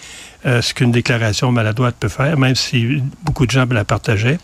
euh, 0.45 0.61
ce 0.61 0.73
qu'une 0.73 0.91
déclaration 0.91 1.49
maladroite 1.53 1.95
peut 1.97 2.09
faire, 2.09 2.37
même 2.37 2.55
si 2.55 3.01
beaucoup 3.23 3.45
de 3.45 3.51
gens 3.51 3.65
me 3.65 3.73
la 3.73 3.85
partageaient. 3.85 4.37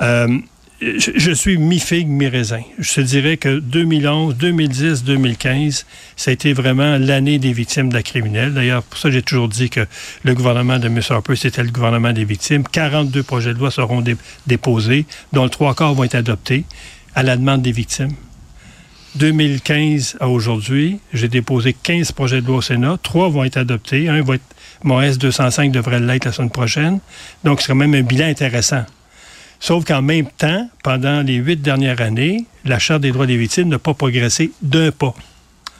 Euh, 0.00 0.38
je, 0.80 1.32
suis 1.32 1.56
mi-figue, 1.56 2.06
mi-raisin. 2.08 2.60
Je 2.78 2.94
te 2.94 3.00
dirais 3.00 3.36
que 3.38 3.58
2011, 3.60 4.36
2010, 4.36 5.04
2015, 5.04 5.86
ça 6.16 6.30
a 6.30 6.34
été 6.34 6.52
vraiment 6.52 6.98
l'année 6.98 7.38
des 7.38 7.52
victimes 7.52 7.88
de 7.88 7.94
la 7.94 8.02
criminelle. 8.02 8.52
D'ailleurs, 8.52 8.82
pour 8.82 8.98
ça, 8.98 9.10
j'ai 9.10 9.22
toujours 9.22 9.48
dit 9.48 9.70
que 9.70 9.86
le 10.22 10.34
gouvernement 10.34 10.78
de 10.78 10.86
M. 10.88 11.00
Harper, 11.08 11.34
c'était 11.36 11.62
le 11.62 11.70
gouvernement 11.70 12.12
des 12.12 12.24
victimes. 12.24 12.64
42 12.64 13.22
projets 13.22 13.54
de 13.54 13.58
loi 13.58 13.70
seront 13.70 14.02
dé- 14.02 14.16
déposés, 14.46 15.06
dont 15.32 15.48
trois 15.48 15.74
quarts 15.74 15.94
vont 15.94 16.04
être 16.04 16.14
adoptés 16.14 16.64
à 17.14 17.22
la 17.22 17.36
demande 17.38 17.62
des 17.62 17.72
victimes. 17.72 18.12
2015 19.14 20.18
à 20.20 20.28
aujourd'hui, 20.28 20.98
j'ai 21.14 21.28
déposé 21.28 21.72
15 21.72 22.12
projets 22.12 22.42
de 22.42 22.46
loi 22.46 22.56
au 22.56 22.62
Sénat. 22.62 22.98
Trois 23.02 23.30
vont 23.30 23.44
être 23.44 23.56
adoptés. 23.56 24.10
Un 24.10 24.22
va 24.22 24.34
être, 24.34 24.44
mon 24.84 25.00
S205 25.00 25.70
devrait 25.70 26.00
l'être 26.00 26.26
la 26.26 26.32
semaine 26.32 26.50
prochaine. 26.50 26.98
Donc, 27.44 27.62
c'est 27.62 27.68
quand 27.68 27.74
même 27.76 27.94
un 27.94 28.02
bilan 28.02 28.26
intéressant. 28.26 28.84
Sauf 29.60 29.84
qu'en 29.84 30.02
même 30.02 30.26
temps, 30.36 30.68
pendant 30.82 31.22
les 31.22 31.36
huit 31.36 31.60
dernières 31.62 32.00
années, 32.00 32.44
la 32.64 32.78
Charte 32.78 33.02
des 33.02 33.12
droits 33.12 33.26
des 33.26 33.36
victimes 33.36 33.68
n'a 33.68 33.78
pas 33.78 33.94
progressé 33.94 34.50
d'un 34.62 34.90
pas. 34.90 35.14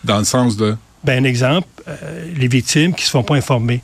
Dans 0.05 0.19
le 0.19 0.25
sens 0.25 0.57
de? 0.57 0.77
Ben, 1.05 1.23
un 1.23 1.29
exemple, 1.29 1.69
euh, 1.89 2.33
les 2.37 2.49
victimes 2.49 2.95
qui 2.95 3.03
ne 3.03 3.07
se 3.07 3.11
font 3.11 3.23
pas 3.23 3.37
informer. 3.37 3.83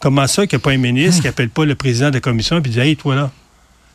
Comment 0.00 0.26
ça 0.26 0.46
qu'il 0.46 0.56
n'y 0.56 0.62
a 0.62 0.64
pas 0.64 0.70
un 0.72 0.76
ministre 0.78 1.20
qui 1.22 1.26
n'appelle 1.26 1.48
pas 1.50 1.64
le 1.64 1.74
président 1.74 2.08
de 2.10 2.14
la 2.14 2.20
commission 2.20 2.58
et 2.58 2.60
dit 2.60 2.78
Hey, 2.80 2.96
toi 2.96 3.14
là, 3.14 3.30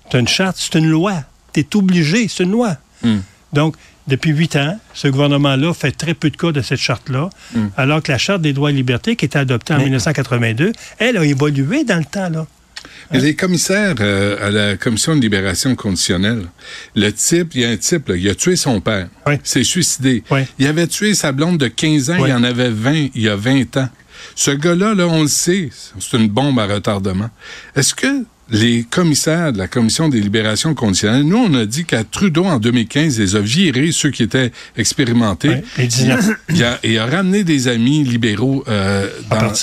tu 0.09 0.17
as 0.17 0.19
une 0.19 0.27
charte, 0.27 0.57
c'est 0.59 0.75
une 0.77 0.89
loi. 0.89 1.13
Tu 1.53 1.61
es 1.61 1.75
obligé, 1.75 2.27
c'est 2.27 2.43
une 2.43 2.51
loi. 2.51 2.75
Hmm. 3.03 3.19
Donc, 3.53 3.75
depuis 4.07 4.31
huit 4.31 4.55
ans, 4.55 4.77
ce 4.93 5.07
gouvernement-là 5.07 5.73
fait 5.73 5.91
très 5.91 6.13
peu 6.13 6.29
de 6.29 6.37
cas 6.37 6.51
de 6.51 6.61
cette 6.61 6.79
charte-là, 6.79 7.29
Hmm. 7.55 7.67
alors 7.77 8.03
que 8.03 8.11
la 8.11 8.17
Charte 8.19 8.41
des 8.41 8.53
droits 8.53 8.69
et 8.69 8.73
libertés, 8.73 9.15
qui 9.15 9.25
était 9.25 9.39
adoptée 9.39 9.73
en 9.73 9.79
1982, 9.79 10.73
elle 10.99 11.17
a 11.17 11.25
évolué 11.25 11.83
dans 11.85 11.97
le 11.97 12.05
temps. 12.05 12.29
là. 12.29 12.45
Mais 13.11 13.19
les 13.19 13.35
commissaires 13.35 13.95
euh, 13.99 14.47
à 14.47 14.51
la 14.51 14.77
commission 14.77 15.15
de 15.15 15.21
libération 15.21 15.75
conditionnelle, 15.75 16.43
le 16.95 17.11
type, 17.11 17.55
il 17.55 17.61
y 17.61 17.65
a 17.65 17.69
un 17.69 17.77
type, 17.77 18.09
là, 18.09 18.15
il 18.15 18.27
a 18.29 18.35
tué 18.35 18.55
son 18.55 18.81
père. 18.81 19.07
Oui. 19.27 19.35
s'est 19.43 19.63
suicidé. 19.63 20.23
Oui. 20.31 20.41
Il 20.59 20.67
avait 20.67 20.87
tué 20.87 21.13
sa 21.13 21.31
blonde 21.31 21.57
de 21.57 21.67
15 21.67 22.09
ans, 22.11 22.17
Oui. 22.19 22.29
il 22.29 22.33
en 22.33 22.43
avait 22.43 22.69
20 22.69 23.09
il 23.15 23.21
y 23.21 23.29
a 23.29 23.35
20 23.35 23.77
ans. 23.77 23.89
Ce 24.35 24.51
gars-là, 24.51 24.95
là, 24.95 25.07
on 25.07 25.21
le 25.23 25.27
sait, 25.27 25.69
c'est 25.99 26.17
une 26.17 26.27
bombe 26.29 26.59
à 26.59 26.65
retardement. 26.65 27.29
Est-ce 27.75 27.93
que 27.93 28.23
les 28.49 28.83
commissaires 28.89 29.53
de 29.53 29.57
la 29.57 29.67
commission 29.67 30.07
des 30.07 30.19
libérations 30.21 30.73
conditionnelles, 30.75 31.23
nous, 31.23 31.37
on 31.37 31.53
a 31.55 31.65
dit 31.65 31.83
qu'à 31.85 32.03
Trudeau, 32.03 32.45
en 32.45 32.59
2015, 32.59 33.19
les 33.19 33.35
a 33.35 33.39
virés, 33.39 33.91
ceux 33.91 34.11
qui 34.11 34.23
étaient 34.23 34.51
expérimentés. 34.77 35.63
19. 35.77 36.29
Il 36.49 36.63
a, 36.63 36.79
il 36.83 36.97
a 36.99 37.05
ramené 37.05 37.43
des 37.43 37.67
amis 37.67 38.03
libéraux 38.03 38.63
euh, 38.67 39.09
À 39.31 39.39
dans. 39.39 39.53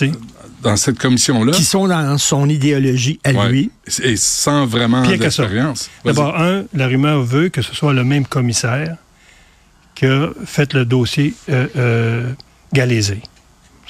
Dans 0.63 0.77
cette 0.77 0.99
commission-là. 0.99 1.53
Qui 1.53 1.65
sont 1.65 1.87
dans 1.89 2.17
son 2.19 2.49
idéologie 2.49 3.19
à 3.25 3.33
Ouais. 3.33 3.49
lui. 3.49 3.71
Et 4.03 4.17
sans 4.17 4.67
vraiment 4.67 5.03
que 5.03 5.15
d'expérience. 5.17 5.91
D'abord, 6.05 6.37
un, 6.39 6.65
la 6.75 6.87
rumeur 6.87 7.23
veut 7.23 7.49
que 7.49 7.63
ce 7.63 7.75
soit 7.75 7.93
le 7.93 8.05
même 8.05 8.27
commissaire 8.27 8.97
qui 9.95 10.07
a 10.07 10.29
fait 10.47 10.73
le 10.75 10.85
dossier 10.85 11.35
euh, 11.51 11.67
euh, 11.77 12.33
Galézé. 12.73 13.21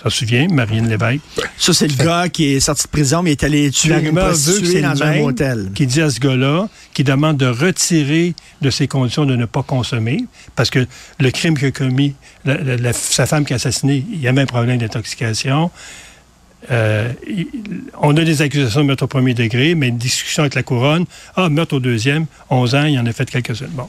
Ça 0.03 0.11
se 0.11 0.19
souvient, 0.19 0.49
Marianne 0.49 0.89
Lévesque? 0.89 1.21
Ça, 1.57 1.73
c'est 1.73 1.87
le 1.87 1.95
gars 2.05 2.29
qui 2.29 2.47
est 2.55 2.59
sorti 2.61 2.85
de 2.85 2.89
prison, 2.89 3.23
mais 3.23 3.31
il 3.31 3.33
est 3.35 3.45
allé 3.45 3.71
tuer 3.71 3.91
La 3.91 4.01
une 4.01 4.07
rumeur 4.07 4.33
veut 4.33 4.61
que 4.61 4.67
c'est 4.67 4.81
dans 4.81 4.95
le 4.95 5.03
un 5.03 5.11
même 5.11 5.23
motel. 5.23 5.71
qui 5.77 5.87
dit 5.87 6.01
à 6.03 6.11
ce 6.11 6.19
gars-là, 6.19 6.69
qui 6.93 7.05
demande 7.05 7.37
de 7.37 7.47
retirer 7.47 8.35
de 8.61 8.71
ses 8.71 8.89
conditions 8.89 9.27
de 9.27 9.37
ne 9.37 9.45
pas 9.45 9.63
consommer, 9.63 10.25
parce 10.57 10.71
que 10.71 10.85
le 11.21 11.31
crime 11.31 11.57
qu'il 11.57 11.69
a 11.69 11.71
commis, 11.71 12.17
la- 12.45 12.57
la- 12.57 12.77
la- 12.79 12.93
sa 12.93 13.27
femme 13.27 13.45
qui 13.45 13.53
a 13.53 13.57
assassiné, 13.57 14.05
il 14.13 14.21
y 14.21 14.27
avait 14.27 14.41
un 14.41 14.47
problème 14.47 14.79
d'intoxication. 14.79 15.71
Euh, 16.71 17.13
on 18.01 18.17
a 18.17 18.25
des 18.25 18.41
accusations 18.43 18.81
de 18.83 18.87
meurtre 18.87 19.05
au 19.05 19.09
premier 19.09 19.35
degré, 19.35 19.75
mais 19.75 19.89
une 19.89 19.99
discussion 19.99 20.43
avec 20.45 20.55
la 20.55 20.63
couronne. 20.63 21.07
Ah, 21.37 21.49
meurtre 21.49 21.75
au 21.77 21.81
deuxième, 21.81 22.27
11 22.51 22.75
ans, 22.75 22.85
il 22.85 22.99
en 22.99 23.07
a 23.07 23.13
fait 23.13 23.29
quelques-unes. 23.29 23.71
Bon. 23.73 23.89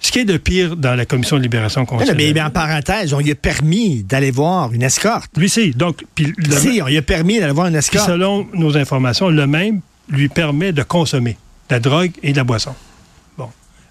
Ce 0.00 0.12
qui 0.12 0.20
est 0.20 0.24
de 0.24 0.36
pire 0.36 0.76
dans 0.76 0.94
la 0.94 1.04
commission 1.04 1.36
de 1.36 1.42
libération 1.42 1.80
Mais, 1.80 1.86
conditionnelle. 1.86 2.34
mais 2.34 2.42
en 2.42 2.50
parenthèse, 2.50 3.12
on 3.12 3.18
lui 3.18 3.32
a 3.32 3.34
permis 3.34 4.04
d'aller 4.04 4.30
voir 4.30 4.72
une 4.72 4.82
escorte. 4.82 5.30
Lui, 5.36 5.48
c'est. 5.48 5.70
Donc, 5.70 6.04
puis 6.14 6.32
Si, 6.50 6.80
on 6.82 6.86
lui 6.86 6.96
a 6.96 7.02
permis 7.02 7.40
d'aller 7.40 7.52
voir 7.52 7.66
une 7.66 7.74
escorte. 7.74 8.06
selon 8.06 8.46
nos 8.52 8.76
informations, 8.76 9.30
le 9.30 9.46
même 9.46 9.80
lui 10.08 10.28
permet 10.28 10.72
de 10.72 10.82
consommer 10.82 11.36
de 11.68 11.74
la 11.74 11.80
drogue 11.80 12.12
et 12.22 12.32
de 12.32 12.36
la 12.36 12.44
boisson. 12.44 12.74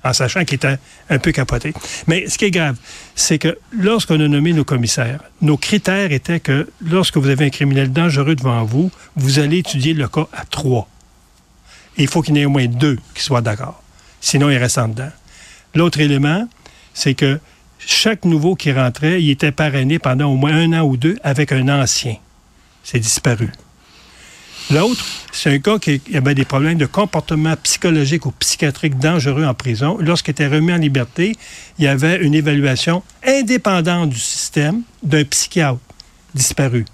En 0.06 0.14
sachant 0.14 0.46
qu'il 0.46 0.60
est 0.60 0.80
un, 1.10 1.18
peu 1.18 1.32
capoté. 1.32 1.74
Mais 2.06 2.30
ce 2.30 2.38
qui 2.38 2.46
est 2.46 2.52
grave, 2.52 2.78
c'est 3.16 3.40
que 3.40 3.58
lorsqu'on 3.72 4.20
a 4.20 4.28
nommé 4.28 4.54
nos 4.54 4.64
commissaires, 4.64 5.20
nos 5.42 5.58
critères 5.58 6.12
étaient 6.12 6.40
que 6.40 6.70
lorsque 6.80 7.18
vous 7.18 7.28
avez 7.28 7.46
un 7.46 7.50
criminel 7.50 7.92
dangereux 7.92 8.36
devant 8.36 8.64
vous, 8.64 8.92
vous 9.16 9.40
allez 9.40 9.58
étudier 9.58 9.96
le 9.96 10.08
cas 10.08 10.28
à 10.32 10.46
trois. 10.46 10.88
Il 11.98 12.08
faut 12.08 12.22
qu'il 12.22 12.36
y 12.36 12.40
en 12.40 12.42
ait 12.44 12.46
au 12.46 12.52
moins 12.52 12.68
deux 12.68 13.00
qui 13.16 13.24
soient 13.24 13.42
d'accord. 13.42 13.82
Sinon, 14.22 14.52
il 14.52 14.58
reste 14.58 14.78
en 14.78 14.90
dedans. 14.90 15.12
L'autre 15.74 16.00
élément, 16.00 16.48
c'est 16.94 17.16
que 17.16 17.40
chaque 17.80 18.26
nouveau 18.26 18.56
qui 18.56 18.72
rentrait, 18.72 19.24
il 19.24 19.32
était 19.32 19.52
parrainé 19.52 19.98
pendant 19.98 20.32
au 20.32 20.36
moins 20.36 20.54
un 20.54 20.74
an 20.74 20.84
ou 20.84 20.98
deux 20.98 21.18
avec 21.24 21.52
un 21.52 21.68
ancien. 21.68 22.18
C'est 22.84 23.00
disparu. 23.00 23.50
L'autre, 24.72 25.06
c'est 25.32 25.52
un 25.52 25.58
gars 25.58 25.78
qui 25.80 26.02
avait 26.16 26.34
des 26.34 26.46
problèmes 26.46 26.78
de 26.80 26.88
comportement 26.88 27.56
psychologique 27.62 28.26
ou 28.26 28.32
psychiatrique 28.32 28.98
dangereux 28.98 29.46
en 29.46 29.54
prison. 29.54 29.98
Lorsqu'il 30.02 30.32
était 30.32 30.48
remis 30.48 30.74
en 30.74 30.78
liberté, 30.78 31.36
il 31.78 31.86
y 31.86 31.88
avait 31.88 32.18
une 32.18 32.34
évaluation 32.34 33.04
indépendante 33.26 34.10
du 34.10 34.20
système 34.20 34.82
d'un 35.04 35.24
psychiatre 35.24 35.78
disparu. 36.34 36.86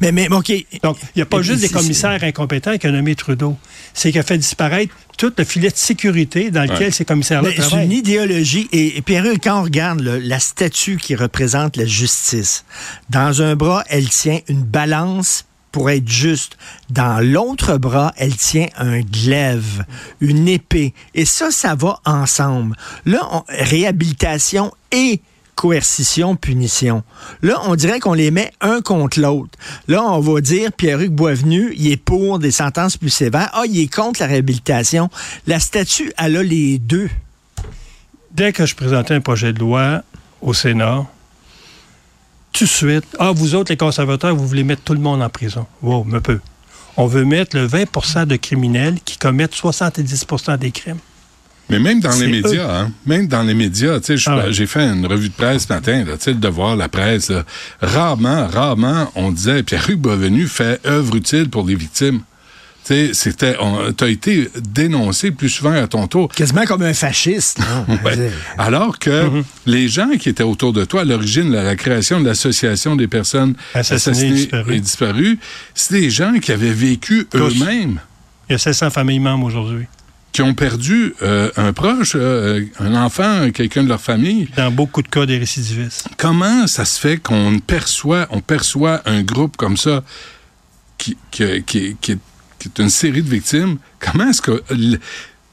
Mais, 0.00 0.12
mais, 0.12 0.28
OK. 0.30 0.52
Donc, 0.82 0.98
il 1.00 1.08
n'y 1.16 1.22
a 1.22 1.26
pas 1.26 1.38
Mais 1.38 1.42
juste 1.42 1.60
des 1.62 1.68
commissaires 1.70 2.22
incompétents 2.22 2.76
qui 2.78 2.86
a 2.86 2.90
nommé 2.92 3.14
Trudeau. 3.16 3.56
C'est 3.94 4.12
qu'il 4.12 4.20
a 4.20 4.22
fait 4.22 4.38
disparaître 4.38 4.94
tout 5.18 5.32
le 5.36 5.44
filet 5.44 5.70
de 5.70 5.76
sécurité 5.76 6.50
dans 6.52 6.62
lequel 6.62 6.78
Ouais. 6.78 6.90
ces 6.92 7.04
commissaires-là 7.04 7.48
Mais 7.48 7.54
c'est 7.56 7.62
travaillent. 7.62 7.86
une 7.86 7.92
idéologie. 7.92 8.68
Et, 8.72 8.98
et 8.98 9.02
Pierre, 9.02 9.24
quand 9.42 9.58
on 9.58 9.62
regarde 9.64 10.00
là, 10.00 10.18
la 10.20 10.38
statue 10.38 10.98
qui 10.98 11.16
représente 11.16 11.76
la 11.76 11.86
justice, 11.86 12.64
dans 13.10 13.42
un 13.42 13.56
bras, 13.56 13.82
elle 13.88 14.08
tient 14.08 14.38
une 14.48 14.62
balance 14.62 15.46
pour 15.72 15.90
être 15.90 16.08
juste. 16.08 16.56
Dans 16.90 17.18
l'autre 17.24 17.78
bras, 17.78 18.12
elle 18.16 18.36
tient 18.36 18.68
un 18.76 19.00
glaive, 19.00 19.84
une 20.20 20.46
épée. 20.46 20.94
Et 21.14 21.24
ça, 21.24 21.50
ça 21.50 21.74
va 21.74 21.98
ensemble. 22.04 22.76
Là, 23.06 23.20
on- 23.32 23.42
réhabilitation 23.48 24.72
et 24.92 25.20
coercition, 25.54 26.34
punition. 26.34 27.02
Là, 27.42 27.60
on 27.66 27.74
dirait 27.76 28.00
qu'on 28.00 28.14
les 28.14 28.30
met 28.30 28.50
un 28.60 28.80
contre 28.80 29.20
l'autre. 29.20 29.58
Là, 29.86 30.02
on 30.02 30.18
va 30.20 30.40
dire, 30.40 30.72
Pierre-Hugues 30.72 31.12
Boisvenu, 31.14 31.72
il 31.76 31.90
est 31.92 31.96
pour 31.96 32.38
des 32.38 32.50
sentences 32.50 32.96
plus 32.96 33.10
sévères. 33.10 33.50
Ah, 33.52 33.62
il 33.68 33.78
est 33.78 33.92
contre 33.92 34.20
la 34.20 34.26
réhabilitation. 34.26 35.08
La 35.46 35.60
statue, 35.60 36.12
elle 36.18 36.36
a 36.36 36.42
les 36.42 36.78
deux. 36.78 37.08
Dès 38.32 38.52
que 38.52 38.64
je 38.66 38.74
présentais 38.74 39.14
un 39.14 39.20
projet 39.20 39.52
de 39.52 39.58
loi 39.60 40.02
au 40.40 40.54
Sénat, 40.54 41.06
tout 42.52 42.64
de 42.64 42.68
suite, 42.68 43.04
ah, 43.18 43.32
vous 43.34 43.54
autres, 43.54 43.70
les 43.70 43.76
conservateurs, 43.76 44.34
vous 44.34 44.46
voulez 44.46 44.64
mettre 44.64 44.82
tout 44.82 44.94
le 44.94 45.00
monde 45.00 45.22
en 45.22 45.28
prison. 45.28 45.66
Wow, 45.82 46.04
me 46.04 46.20
peu. 46.20 46.40
On 46.96 47.06
veut 47.06 47.24
mettre 47.24 47.56
le 47.56 47.66
20% 47.66 48.26
de 48.26 48.36
criminels 48.36 48.98
qui 49.04 49.16
commettent 49.16 49.54
70% 49.54 50.58
des 50.58 50.70
crimes. 50.70 50.98
Mais 51.70 51.78
même 51.78 52.00
dans 52.00 52.14
les 52.18 52.26
médias, 52.26 52.80
hein, 52.82 52.92
même 53.06 53.28
dans 53.28 53.42
les 53.42 53.54
médias, 53.54 53.98
Ah 54.26 54.36
ouais. 54.36 54.52
j'ai 54.52 54.66
fait 54.66 54.82
une 54.82 55.06
revue 55.06 55.30
de 55.30 55.34
presse 55.34 55.66
ce 55.66 55.72
matin, 55.72 56.04
là, 56.04 56.14
le 56.26 56.34
devoir, 56.34 56.76
la 56.76 56.88
presse, 56.88 57.30
là. 57.30 57.44
rarement, 57.80 58.46
rarement, 58.46 59.10
on 59.14 59.32
disait, 59.32 59.62
Pierre-Hugues 59.62 60.00
Boisvenu 60.00 60.46
fait 60.46 60.84
œuvre 60.86 61.16
utile 61.16 61.48
pour 61.48 61.66
les 61.66 61.74
victimes. 61.74 62.20
C'était, 62.84 63.56
t'as 63.96 64.08
été 64.08 64.48
dénoncé 64.60 65.30
plus 65.30 65.48
souvent 65.48 65.72
à 65.72 65.86
ton 65.86 66.06
tour. 66.08 66.28
Quasiment 66.28 66.64
comme 66.64 66.82
un 66.82 66.94
fasciste. 66.94 67.60
Ouais. 68.04 68.30
Alors 68.58 68.98
que 68.98 69.10
Mm-hmm. 69.12 69.44
les 69.66 69.88
gens 69.88 70.10
qui 70.18 70.28
étaient 70.28 70.42
autour 70.42 70.72
de 70.72 70.84
toi, 70.84 71.02
à 71.02 71.04
l'origine 71.04 71.50
de 71.50 71.54
la 71.56 71.76
création 71.76 72.20
de 72.20 72.26
l'Association 72.26 72.96
des 72.96 73.06
personnes 73.06 73.54
Assassinées 73.74 73.92
et 73.92 73.94
assassinées 73.94 74.32
disparues. 74.34 74.74
et 74.74 74.80
disparues, 74.80 75.38
c'est 75.74 75.94
des 76.00 76.10
gens 76.10 76.32
qui 76.40 76.50
avaient 76.50 76.72
vécu 76.72 77.26
eux-mêmes, 77.34 78.00
Il 78.48 78.52
y 78.52 78.54
a 78.56 78.58
700 78.58 78.90
familles 78.90 79.20
membres 79.20 79.46
aujourd'hui. 79.46 79.86
qui 80.32 80.42
ont 80.42 80.54
perdu 80.54 81.14
euh, 81.22 81.50
un 81.56 81.72
proche, 81.72 82.12
euh, 82.16 82.64
un 82.80 82.94
enfant, 82.94 83.50
quelqu'un 83.52 83.84
de 83.84 83.88
leur 83.88 84.00
famille. 84.00 84.48
Dans 84.56 84.70
beaucoup 84.72 85.02
de 85.02 85.08
cas 85.08 85.26
des 85.26 85.38
récidivistes. 85.38 86.08
Comment 86.16 86.66
ça 86.66 86.84
se 86.84 86.98
fait 86.98 87.18
qu'on 87.18 87.58
perçoit, 87.60 88.26
on 88.30 88.40
perçoit 88.40 89.02
un 89.04 89.22
groupe 89.22 89.56
comme 89.56 89.76
ça 89.76 90.02
qui, 90.98 91.16
qui, 91.30 91.62
qui- 91.64 91.96
qui 92.00 92.12
est, 92.12 92.18
qui 92.62 92.68
est 92.68 92.82
une 92.82 92.90
série 92.90 93.22
de 93.22 93.28
victimes? 93.30 93.78
Comment 93.98 94.28
est-ce 94.30 94.42
que 94.42 94.62
l- 94.70 94.98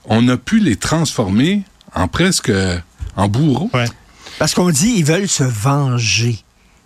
on 0.06 0.28
a 0.28 0.38
pu 0.38 0.60
les 0.60 0.76
transformer 0.76 1.64
en 1.96 2.08
presque 2.08 2.52
en 3.16 3.28
bourreaux? 3.28 3.70
Ouais. 3.74 3.86
Parce 4.38 4.54
qu'on 4.54 4.70
dit 4.70 4.94
ils 4.98 5.06
veulent 5.06 5.28
se 5.28 5.44
venger. 5.44 6.38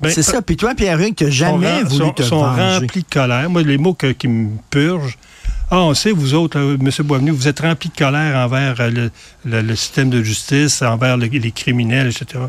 Ben, 0.02 0.10
c'est 0.12 0.24
ça. 0.24 0.42
Puis 0.42 0.58
toi, 0.58 0.76
Pierre-Hugues, 0.76 1.16
tu 1.16 1.26
sont 1.26 1.32
jamais 1.32 1.84
voulu 1.84 2.06
sont, 2.06 2.12
te 2.12 2.24
sont 2.24 2.44
venger. 2.44 2.80
remplis 2.80 3.02
de 3.04 3.14
colère. 3.14 3.50
Moi, 3.50 3.62
les 3.64 3.78
mots 3.78 3.94
que- 3.94 4.12
qui 4.12 4.28
me 4.28 4.50
purgent. 4.70 5.18
Ah, 5.72 5.80
on 5.82 5.94
sait, 5.94 6.12
vous 6.12 6.34
autres, 6.34 6.60
M. 6.60 6.90
Boisvenu, 7.06 7.32
vous 7.32 7.48
êtes 7.48 7.62
remplis 7.62 7.90
de 7.90 7.96
colère 7.96 8.36
envers 8.38 8.80
euh, 8.82 8.90
le, 8.90 9.12
le- 9.46 9.62
le 9.62 9.76
système 9.76 10.10
de 10.10 10.22
justice, 10.22 10.82
envers 10.82 11.16
le- 11.18 11.28
les 11.28 11.52
criminels, 11.52 12.08
etc. 12.08 12.44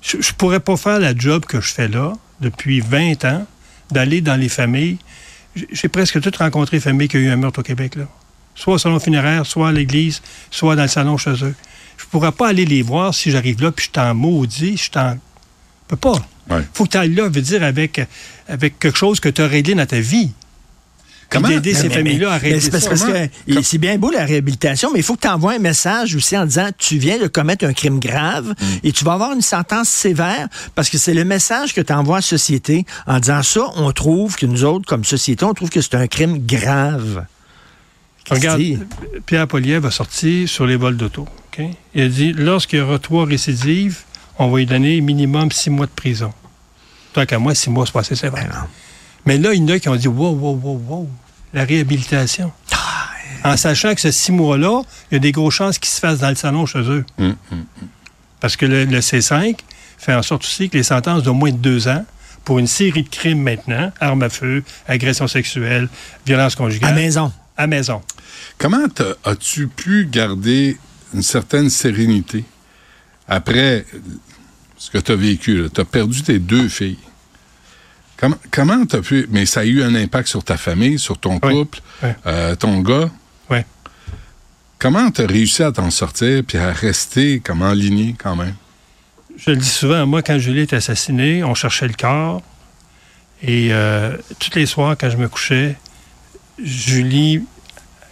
Je 0.00 0.18
ne 0.18 0.22
pourrais 0.38 0.60
pas 0.60 0.76
faire 0.76 1.00
la 1.00 1.16
job 1.16 1.44
que 1.46 1.60
je 1.60 1.72
fais 1.72 1.88
là 1.88 2.12
depuis 2.40 2.80
20 2.80 3.24
ans, 3.24 3.46
d'aller 3.90 4.20
dans 4.20 4.36
les 4.38 4.48
familles. 4.48 4.98
J'ai- 5.72 5.88
presque 5.88 6.20
toutes 6.20 6.36
rencontré 6.36 6.76
les 6.76 6.80
familles 6.80 7.08
qui 7.08 7.16
ont 7.16 7.20
eu 7.20 7.28
un 7.28 7.36
meurtre 7.36 7.60
au 7.60 7.62
Québec. 7.62 7.94
Là. 7.96 8.04
Soit 8.54 8.74
au 8.74 8.78
salon 8.78 8.98
funéraire, 9.00 9.46
soit 9.46 9.68
à 9.68 9.72
l'église, 9.72 10.22
soit 10.50 10.76
dans 10.76 10.82
le 10.82 10.88
salon 10.88 11.16
chez 11.16 11.34
eux. 11.44 11.54
Je 11.96 12.04
pourrais 12.06 12.32
pas 12.32 12.48
aller 12.48 12.64
les 12.64 12.82
voir 12.82 13.14
si 13.14 13.30
j'arrive 13.30 13.62
là 13.62 13.70
puis 13.72 13.86
je 13.86 13.90
t'en 13.90 14.14
maudis, 14.14 14.76
je 14.76 14.90
t'en... 14.90 15.12
Je 15.12 15.18
peux 15.88 15.96
pas. 15.96 16.14
Ouais. 16.50 16.62
faut 16.72 16.84
que 16.84 16.90
tu 16.90 16.98
ailles 16.98 17.14
là, 17.14 17.28
veut 17.28 17.40
dire, 17.40 17.62
avec, 17.62 18.00
avec 18.48 18.78
quelque 18.78 18.98
chose 18.98 19.20
que 19.20 19.28
tu 19.28 19.42
as 19.42 19.46
réglé 19.46 19.74
dans 19.74 19.86
ta 19.86 20.00
vie. 20.00 20.30
Comment? 21.34 21.48
d'aider 21.48 21.74
ces 21.74 21.90
familles-là 21.90 22.32
à 22.32 22.40
parce, 22.40 22.78
ça. 22.78 22.88
parce 22.88 23.04
que 23.04 23.62
c'est 23.62 23.78
bien 23.78 23.98
beau 23.98 24.10
la 24.10 24.24
réhabilitation, 24.24 24.90
mais 24.92 25.00
il 25.00 25.02
faut 25.02 25.16
que 25.16 25.22
tu 25.22 25.28
envoies 25.28 25.54
un 25.54 25.58
message 25.58 26.14
aussi 26.14 26.36
en 26.36 26.46
disant 26.46 26.68
tu 26.78 26.98
viens 26.98 27.18
de 27.18 27.26
commettre 27.26 27.64
un 27.64 27.72
crime 27.72 27.98
grave 28.00 28.54
Mm. 28.60 28.66
et 28.82 28.92
tu 28.92 29.04
vas 29.04 29.12
avoir 29.14 29.32
une 29.32 29.42
sentence 29.42 29.88
sévère 29.88 30.48
parce 30.74 30.88
que 30.88 30.98
c'est 30.98 31.14
le 31.14 31.24
message 31.24 31.74
que 31.74 31.80
tu 31.80 31.92
envoies 31.92 32.16
à 32.16 32.18
la 32.18 32.22
société 32.22 32.84
en 33.06 33.18
disant 33.18 33.42
ça, 33.42 33.70
on 33.76 33.90
trouve 33.92 34.36
que 34.36 34.46
nous 34.46 34.64
autres, 34.64 34.86
comme 34.86 35.04
société, 35.04 35.44
on 35.44 35.54
trouve 35.54 35.70
que 35.70 35.80
c'est 35.80 35.94
un 35.94 36.06
crime 36.06 36.44
grave. 36.46 37.26
Regarde. 38.30 38.62
Pierre 39.26 39.46
Poliev 39.46 39.84
a 39.84 39.90
sorti 39.90 40.48
sur 40.48 40.66
les 40.66 40.76
vols 40.76 40.96
d'auto. 40.96 41.28
Il 41.94 42.02
a 42.02 42.08
dit 42.08 42.32
lorsqu'il 42.32 42.80
y 42.80 42.82
aura 42.82 42.98
trois 42.98 43.26
récidives, 43.26 44.00
on 44.38 44.48
va 44.50 44.58
lui 44.58 44.66
donner 44.66 45.00
minimum 45.00 45.52
six 45.52 45.70
mois 45.70 45.86
de 45.86 45.92
prison. 45.92 46.32
Tant 47.12 47.26
qu'à 47.26 47.38
moi, 47.38 47.54
six 47.54 47.70
mois, 47.70 47.86
c'est 47.86 47.92
pas 47.92 48.00
assez 48.00 48.16
sévère. 48.16 48.48
Ben. 48.48 48.66
Mais 49.26 49.38
là, 49.38 49.54
il 49.54 49.60
y 49.60 49.64
en 49.64 49.68
a 49.68 49.78
qui 49.78 49.88
ont 49.88 49.94
dit 49.94 50.08
wow, 50.08 50.32
wow, 50.32 50.58
wow, 50.60 50.82
wow, 50.88 51.08
la 51.54 51.64
réhabilitation. 51.64 52.52
En 53.44 53.56
sachant 53.56 53.94
que 53.94 54.00
ce 54.00 54.10
six 54.10 54.32
mois-là, 54.32 54.82
il 55.10 55.14
y 55.14 55.16
a 55.16 55.18
des 55.20 55.32
grosses 55.32 55.54
chances 55.54 55.78
qu'ils 55.78 55.90
se 55.92 56.00
fassent 56.00 56.18
dans 56.20 56.30
le 56.30 56.34
salon 56.34 56.66
chez 56.66 56.80
eux. 56.80 57.04
Hum, 57.18 57.36
hum. 57.52 57.64
Parce 58.40 58.56
que 58.56 58.66
le, 58.66 58.84
le 58.84 58.98
C5 59.00 59.56
fait 59.98 60.14
en 60.14 60.22
sorte 60.22 60.42
aussi 60.44 60.68
que 60.68 60.76
les 60.76 60.82
sentences 60.82 61.22
d'au 61.22 61.34
moins 61.34 61.50
de 61.52 61.56
deux 61.58 61.88
ans 61.88 62.04
pour 62.44 62.58
une 62.58 62.66
série 62.66 63.02
de 63.04 63.08
crimes 63.08 63.40
maintenant, 63.42 63.90
armes 64.00 64.22
à 64.22 64.28
feu, 64.28 64.62
agression 64.86 65.26
sexuelle, 65.28 65.88
violence 66.26 66.54
À 66.54 66.56
conjugale, 66.56 66.94
maison. 66.94 67.32
à 67.56 67.66
maison. 67.66 68.02
Comment 68.58 68.84
as-tu 69.24 69.68
pu 69.68 70.06
garder 70.10 70.76
une 71.14 71.22
certaine 71.22 71.70
sérénité 71.70 72.44
après 73.28 73.86
ce 74.76 74.90
que 74.90 74.98
tu 74.98 75.12
as 75.12 75.16
vécu? 75.16 75.66
Tu 75.72 75.80
as 75.80 75.84
perdu 75.84 76.22
tes 76.22 76.38
deux 76.38 76.68
filles. 76.68 76.98
Comment- 78.16 78.38
Comment 78.50 78.86
tu 78.86 78.96
as 78.96 79.00
pu... 79.00 79.26
Mais 79.30 79.44
ça 79.46 79.60
a 79.60 79.64
eu 79.64 79.82
un 79.82 79.94
impact 79.94 80.28
sur 80.28 80.42
ta 80.44 80.56
famille, 80.56 80.98
sur 80.98 81.18
ton 81.18 81.38
couple, 81.40 81.80
Oui. 82.02 82.08
euh, 82.26 82.54
ton 82.54 82.80
gars? 82.80 83.10
Oui. 83.50 83.58
Comment 84.78 85.10
tu 85.10 85.22
as 85.22 85.26
réussi 85.26 85.62
à 85.62 85.72
t'en 85.72 85.90
sortir 85.90 86.42
puis 86.46 86.58
à 86.58 86.72
rester 86.72 87.40
comme 87.40 87.62
enligné 87.62 88.14
quand 88.18 88.36
même? 88.36 88.54
Je 89.36 89.50
le 89.50 89.56
dis 89.56 89.68
souvent, 89.68 90.06
moi, 90.06 90.22
quand 90.22 90.38
Julie 90.38 90.60
est 90.60 90.72
assassinée, 90.72 91.42
on 91.42 91.54
cherchait 91.54 91.88
le 91.88 91.94
corps. 91.94 92.40
Et 93.42 93.68
euh, 93.72 94.16
tous 94.38 94.54
les 94.54 94.64
soirs, 94.66 94.96
quand 94.98 95.10
je 95.10 95.16
me 95.16 95.28
couchais, 95.28 95.76
Julie, 96.62 97.42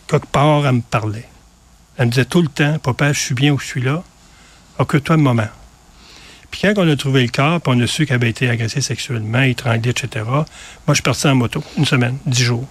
quelque 0.08 0.26
part, 0.26 0.66
elle 0.66 0.76
me 0.76 0.80
parlait. 0.80 1.28
Elle 1.96 2.06
me 2.06 2.10
disait 2.10 2.24
tout 2.24 2.42
le 2.42 2.48
temps, 2.48 2.78
Papa, 2.80 3.12
je 3.12 3.20
suis 3.20 3.34
bien 3.34 3.52
où 3.52 3.58
je 3.58 3.66
suis 3.66 3.80
là. 3.82 4.02
Occupe-toi 4.78 5.16
de 5.16 5.22
maman. 5.22 5.46
Puis 6.52 6.60
quand 6.62 6.74
on 6.76 6.88
a 6.88 6.94
trouvé 6.96 7.22
le 7.22 7.28
corps, 7.30 7.60
puis 7.60 7.72
on 7.74 7.80
a 7.80 7.86
su 7.88 8.06
qu'elle 8.06 8.16
avait 8.16 8.30
été 8.30 8.48
agressée 8.48 8.80
sexuellement, 8.82 9.40
étranglée, 9.42 9.90
etc., 9.90 10.24
moi, 10.26 10.44
je 10.88 10.94
suis 10.94 11.02
parti 11.02 11.26
en 11.26 11.34
moto, 11.34 11.64
une 11.78 11.86
semaine, 11.86 12.18
dix 12.26 12.44
jours. 12.44 12.66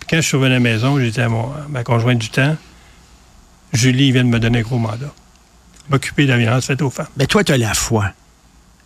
Puis 0.00 0.08
quand 0.10 0.16
je 0.16 0.22
suis 0.22 0.36
revenu 0.36 0.52
à 0.52 0.54
la 0.54 0.60
maison, 0.60 0.98
j'ai 0.98 1.10
dit 1.12 1.20
à, 1.20 1.28
mon- 1.28 1.52
à 1.52 1.66
ma 1.68 1.84
conjointe 1.84 2.18
du 2.18 2.30
temps, 2.30 2.56
Julie 3.72 4.12
vient 4.12 4.24
de 4.24 4.28
me 4.30 4.40
donner 4.40 4.60
un 4.60 4.62
gros 4.62 4.78
mandat. 4.78 5.12
M'occuper 5.90 6.24
de 6.24 6.30
la 6.32 6.38
violence 6.38 6.66
faite 6.66 6.82
aux 6.82 6.90
femmes. 6.90 7.06
Mais 7.16 7.26
toi, 7.26 7.44
tu 7.44 7.52
as 7.52 7.58
la 7.58 7.74
foi. 7.74 8.10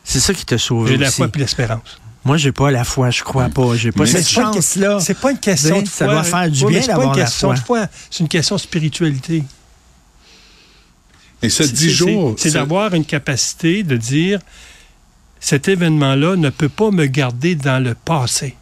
C'est 0.05 0.21
ça 0.21 0.35
qui 0.35 0.45
t'a 0.45 0.59
sauvé 0.59 0.93
J'ai 0.93 0.97
la 0.99 1.11
foi 1.11 1.29
et 1.35 1.39
l'espérance. 1.39 2.01
Moi, 2.25 2.37
j'ai 2.37 2.53
pas 2.53 2.71
la 2.71 2.85
foi, 2.85 3.11
je 3.11 3.23
crois 3.23 3.49
pas. 3.49 3.75
J'ai 3.77 3.93
pas 3.93 4.01
Mais 4.03 4.07
cette 4.11 4.25
c'est 4.25 4.35
pas 4.41 4.49
une 4.49 4.55
chance-là. 4.55 5.01
C'est 5.01 5.19
pas 5.19 5.31
une 5.31 5.39
question 5.39 5.81
de 5.81 5.87
ça 5.87 6.05
foi. 6.05 6.15
doit 6.15 6.25
faire 6.25 6.51
du 6.51 6.67
bien 6.67 6.81
c'est 6.83 6.87
pas 6.89 6.93
d'avoir 6.95 7.13
une 7.15 7.19
la 7.19 7.25
question 7.25 7.49
foi. 7.49 7.55
de 7.57 7.61
foi. 7.61 7.87
C'est 8.11 8.21
une 8.21 8.29
question 8.29 8.57
de 8.57 8.61
spiritualité. 8.61 9.45
Et 11.43 11.49
jours... 11.49 12.35
C'est 12.39 12.51
ce- 12.51 12.55
d'avoir 12.55 12.95
une 12.95 13.05
capacité 13.05 13.83
de 13.83 13.97
dire 13.97 14.41
cet 15.41 15.69
événement-là 15.69 16.37
ne 16.37 16.51
peut 16.51 16.69
pas 16.69 16.91
me 16.91 17.07
garder 17.07 17.55
dans 17.55 17.83
le 17.83 17.95
passé. 17.95 18.57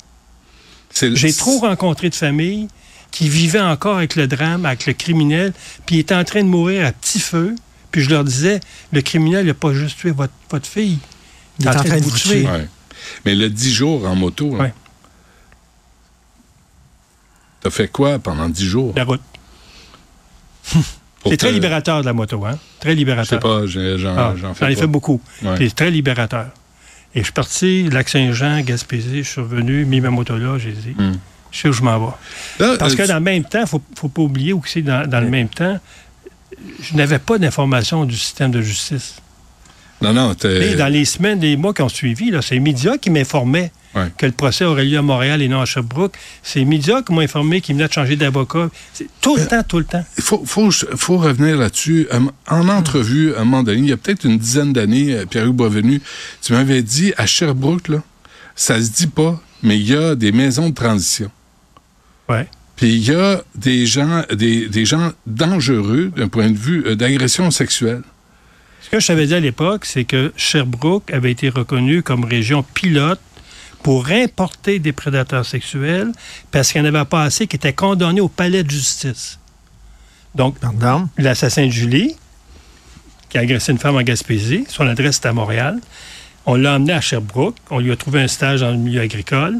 J'ai 0.94 1.32
trop 1.32 1.58
rencontré 1.58 2.08
de 2.10 2.14
familles 2.14 2.68
qui 3.10 3.28
vivaient 3.28 3.60
encore 3.60 3.96
avec 3.96 4.16
le 4.16 4.26
drame, 4.26 4.64
avec 4.66 4.86
le 4.86 4.92
criminel, 4.92 5.52
puis 5.86 5.96
ils 5.96 6.00
étaient 6.00 6.14
en 6.14 6.24
train 6.24 6.42
de 6.42 6.48
mourir 6.48 6.86
à 6.86 6.92
petit 6.92 7.20
feu. 7.20 7.54
Puis 7.90 8.02
je 8.02 8.10
leur 8.10 8.22
disais, 8.22 8.60
le 8.92 9.00
criminel 9.02 9.46
n'a 9.46 9.54
pas 9.54 9.72
juste 9.72 9.98
tué 9.98 10.10
votre, 10.10 10.32
votre 10.50 10.66
fille. 10.68 10.98
Il 11.58 11.66
est 11.66 11.70
en 11.70 11.72
train 11.82 11.98
de 11.98 12.04
vous 12.04 12.16
tuer. 12.16 12.46
Ouais. 12.46 12.68
Mais 13.24 13.34
le 13.34 13.48
10 13.50 13.72
jours 13.72 14.06
en 14.06 14.14
moto, 14.14 14.56
là, 14.56 14.64
Ouais. 14.64 14.74
t'as 17.60 17.70
fait 17.70 17.88
quoi 17.88 18.18
pendant 18.18 18.48
10 18.48 18.64
jours? 18.64 18.92
La 18.96 19.04
route. 19.04 19.22
C'est 21.30 21.36
très 21.36 21.48
te- 21.48 21.54
libérateur 21.54 22.00
de 22.00 22.06
la 22.06 22.12
moto, 22.12 22.44
hein? 22.44 22.58
Très 22.80 22.90
Je 22.90 22.94
sais 22.94 22.98
libérateur. 22.98 23.40
pas, 23.40 23.66
j'en 23.66 23.80
Ah, 24.16 24.34
j'en 24.36 24.48
J'en 24.48 24.54
fais 24.54 24.72
ai 24.72 24.76
fait 24.76 24.86
beaucoup. 24.86 25.20
Ouais. 25.42 25.54
C'est 25.58 25.74
très 25.74 25.90
libérateur. 25.90 26.46
Et 27.14 27.20
je 27.20 27.24
suis 27.24 27.32
parti, 27.32 27.88
Lac-Saint-Jean, 27.90 28.60
Gaspésie, 28.60 29.22
je 29.24 29.28
suis 29.28 29.40
revenu, 29.40 29.84
mis 29.84 30.00
ma 30.00 30.10
moto 30.10 30.36
là, 30.36 30.58
j'ai 30.58 30.72
dit, 30.72 30.94
Hmm. 30.96 31.14
je 31.50 31.58
sais 31.58 31.68
où 31.68 31.72
je 31.72 31.82
m'en 31.82 31.98
vais. 31.98 32.12
Là, 32.66 32.76
Parce 32.78 32.92
euh, 32.92 32.96
que 32.96 33.02
tu- 33.02 33.08
dans 33.08 33.14
le 33.14 33.20
même 33.20 33.44
temps, 33.44 33.60
il 33.62 33.66
faut, 33.66 33.82
faut 33.96 34.08
pas 34.08 34.22
oublier 34.22 34.52
aussi, 34.52 34.82
dans, 34.82 35.08
dans 35.08 35.20
le 35.20 35.28
même 35.30 35.48
temps, 35.48 35.78
je 36.82 36.94
n'avais 36.96 37.18
pas 37.18 37.38
d'information 37.38 38.04
du 38.04 38.16
système 38.16 38.50
de 38.50 38.60
justice. 38.60 39.16
Non, 40.00 40.12
non, 40.12 40.34
t'es- 40.34 40.72
Et 40.72 40.74
dans 40.76 40.86
les 40.92 41.04
semaines, 41.04 41.40
les 41.40 41.56
mois 41.56 41.74
qui 41.74 41.82
ont 41.82 41.88
suivi, 41.88 42.30
c'est 42.42 42.54
les 42.54 42.60
médias 42.60 42.98
qui 42.98 43.10
m'informaient 43.10 43.72
Ouais. 43.94 44.12
que 44.18 44.26
le 44.26 44.32
procès 44.32 44.64
aurait 44.64 44.84
lieu 44.84 44.98
à 44.98 45.02
Montréal 45.02 45.40
et 45.42 45.48
non 45.48 45.60
à 45.60 45.64
Sherbrooke. 45.64 46.14
C'est 46.42 46.58
les 46.60 46.64
médias 46.66 47.02
qui 47.02 47.12
m'ont 47.12 47.20
informé 47.22 47.60
qu'ils 47.62 47.74
venaient 47.74 47.88
de 47.88 47.92
changer 47.92 48.16
d'avocat. 48.16 48.68
C'est 48.92 49.06
Tout 49.20 49.36
Euh, 49.36 49.40
le 49.40 49.46
temps, 49.48 49.62
tout 49.66 49.78
le 49.78 49.84
temps. 49.86 50.04
Il 50.18 50.22
faut, 50.22 50.42
faut, 50.46 50.70
faut 50.70 51.16
revenir 51.16 51.56
là-dessus. 51.56 52.06
Euh, 52.12 52.20
En 52.48 52.68
entrevue, 52.68 53.34
à 53.34 53.40
un 53.40 53.44
moment 53.44 53.62
donné, 53.62 53.78
il 53.78 53.88
y 53.88 53.92
a 53.92 53.96
peut-être 53.96 54.24
une 54.24 54.38
dizaine 54.38 54.72
d'années, 54.72 55.14
euh, 55.14 55.24
Pierre-Hugues 55.26 55.56
Boisvenu, 55.56 56.00
tu 56.42 56.52
m'avais 56.52 56.82
dit, 56.82 57.12
à 57.16 57.26
Sherbrooke, 57.26 57.88
là, 57.88 58.02
ça 58.54 58.80
se 58.80 58.90
dit 58.90 59.06
pas, 59.08 59.40
mais 59.62 59.78
il 59.80 59.88
y 59.88 59.96
a 59.96 60.14
des 60.14 60.32
maisons 60.32 60.68
de 60.68 60.74
transition. 60.74 61.30
Ouais. 62.28 62.46
Puis 62.76 62.94
il 62.94 63.08
y 63.08 63.14
a 63.14 63.42
des 63.56 63.86
gens, 63.86 64.22
des, 64.32 64.68
des 64.68 64.84
gens 64.84 65.10
dangereux 65.26 66.12
d'un 66.16 66.28
point 66.28 66.50
de 66.50 66.56
vue 66.58 66.84
euh, 66.86 66.94
d'agression 66.94 67.50
sexuelle. 67.50 68.02
Ce 68.88 68.92
que 68.92 69.00
je 69.00 69.04
savais 69.04 69.26
dire 69.26 69.36
à 69.36 69.40
l'époque, 69.40 69.84
c'est 69.84 70.04
que 70.04 70.32
Sherbrooke 70.34 71.12
avait 71.12 71.30
été 71.30 71.50
reconnu 71.50 72.02
comme 72.02 72.24
région 72.24 72.62
pilote 72.62 73.20
pour 73.82 74.08
importer 74.08 74.78
des 74.78 74.92
prédateurs 74.92 75.44
sexuels 75.44 76.10
parce 76.50 76.72
qu'il 76.72 76.80
n'y 76.80 76.88
en 76.88 76.94
avait 76.94 77.04
pas 77.04 77.22
assez 77.22 77.46
qui 77.46 77.56
étaient 77.56 77.74
condamnés 77.74 78.22
au 78.22 78.30
palais 78.30 78.62
de 78.62 78.70
justice. 78.70 79.40
Donc, 80.34 80.56
l'assassin 81.18 81.66
de 81.66 81.70
Julie, 81.70 82.16
qui 83.28 83.36
a 83.36 83.42
agressé 83.42 83.72
une 83.72 83.78
femme 83.78 83.96
en 83.96 84.02
Gaspésie, 84.02 84.64
son 84.70 84.86
adresse 84.86 85.16
est 85.16 85.26
à 85.26 85.34
Montréal. 85.34 85.78
On 86.46 86.54
l'a 86.54 86.76
emmené 86.76 86.94
à 86.94 87.02
Sherbrooke. 87.02 87.56
On 87.68 87.80
lui 87.80 87.92
a 87.92 87.96
trouvé 87.96 88.22
un 88.22 88.28
stage 88.28 88.60
dans 88.60 88.70
le 88.70 88.78
milieu 88.78 89.02
agricole 89.02 89.58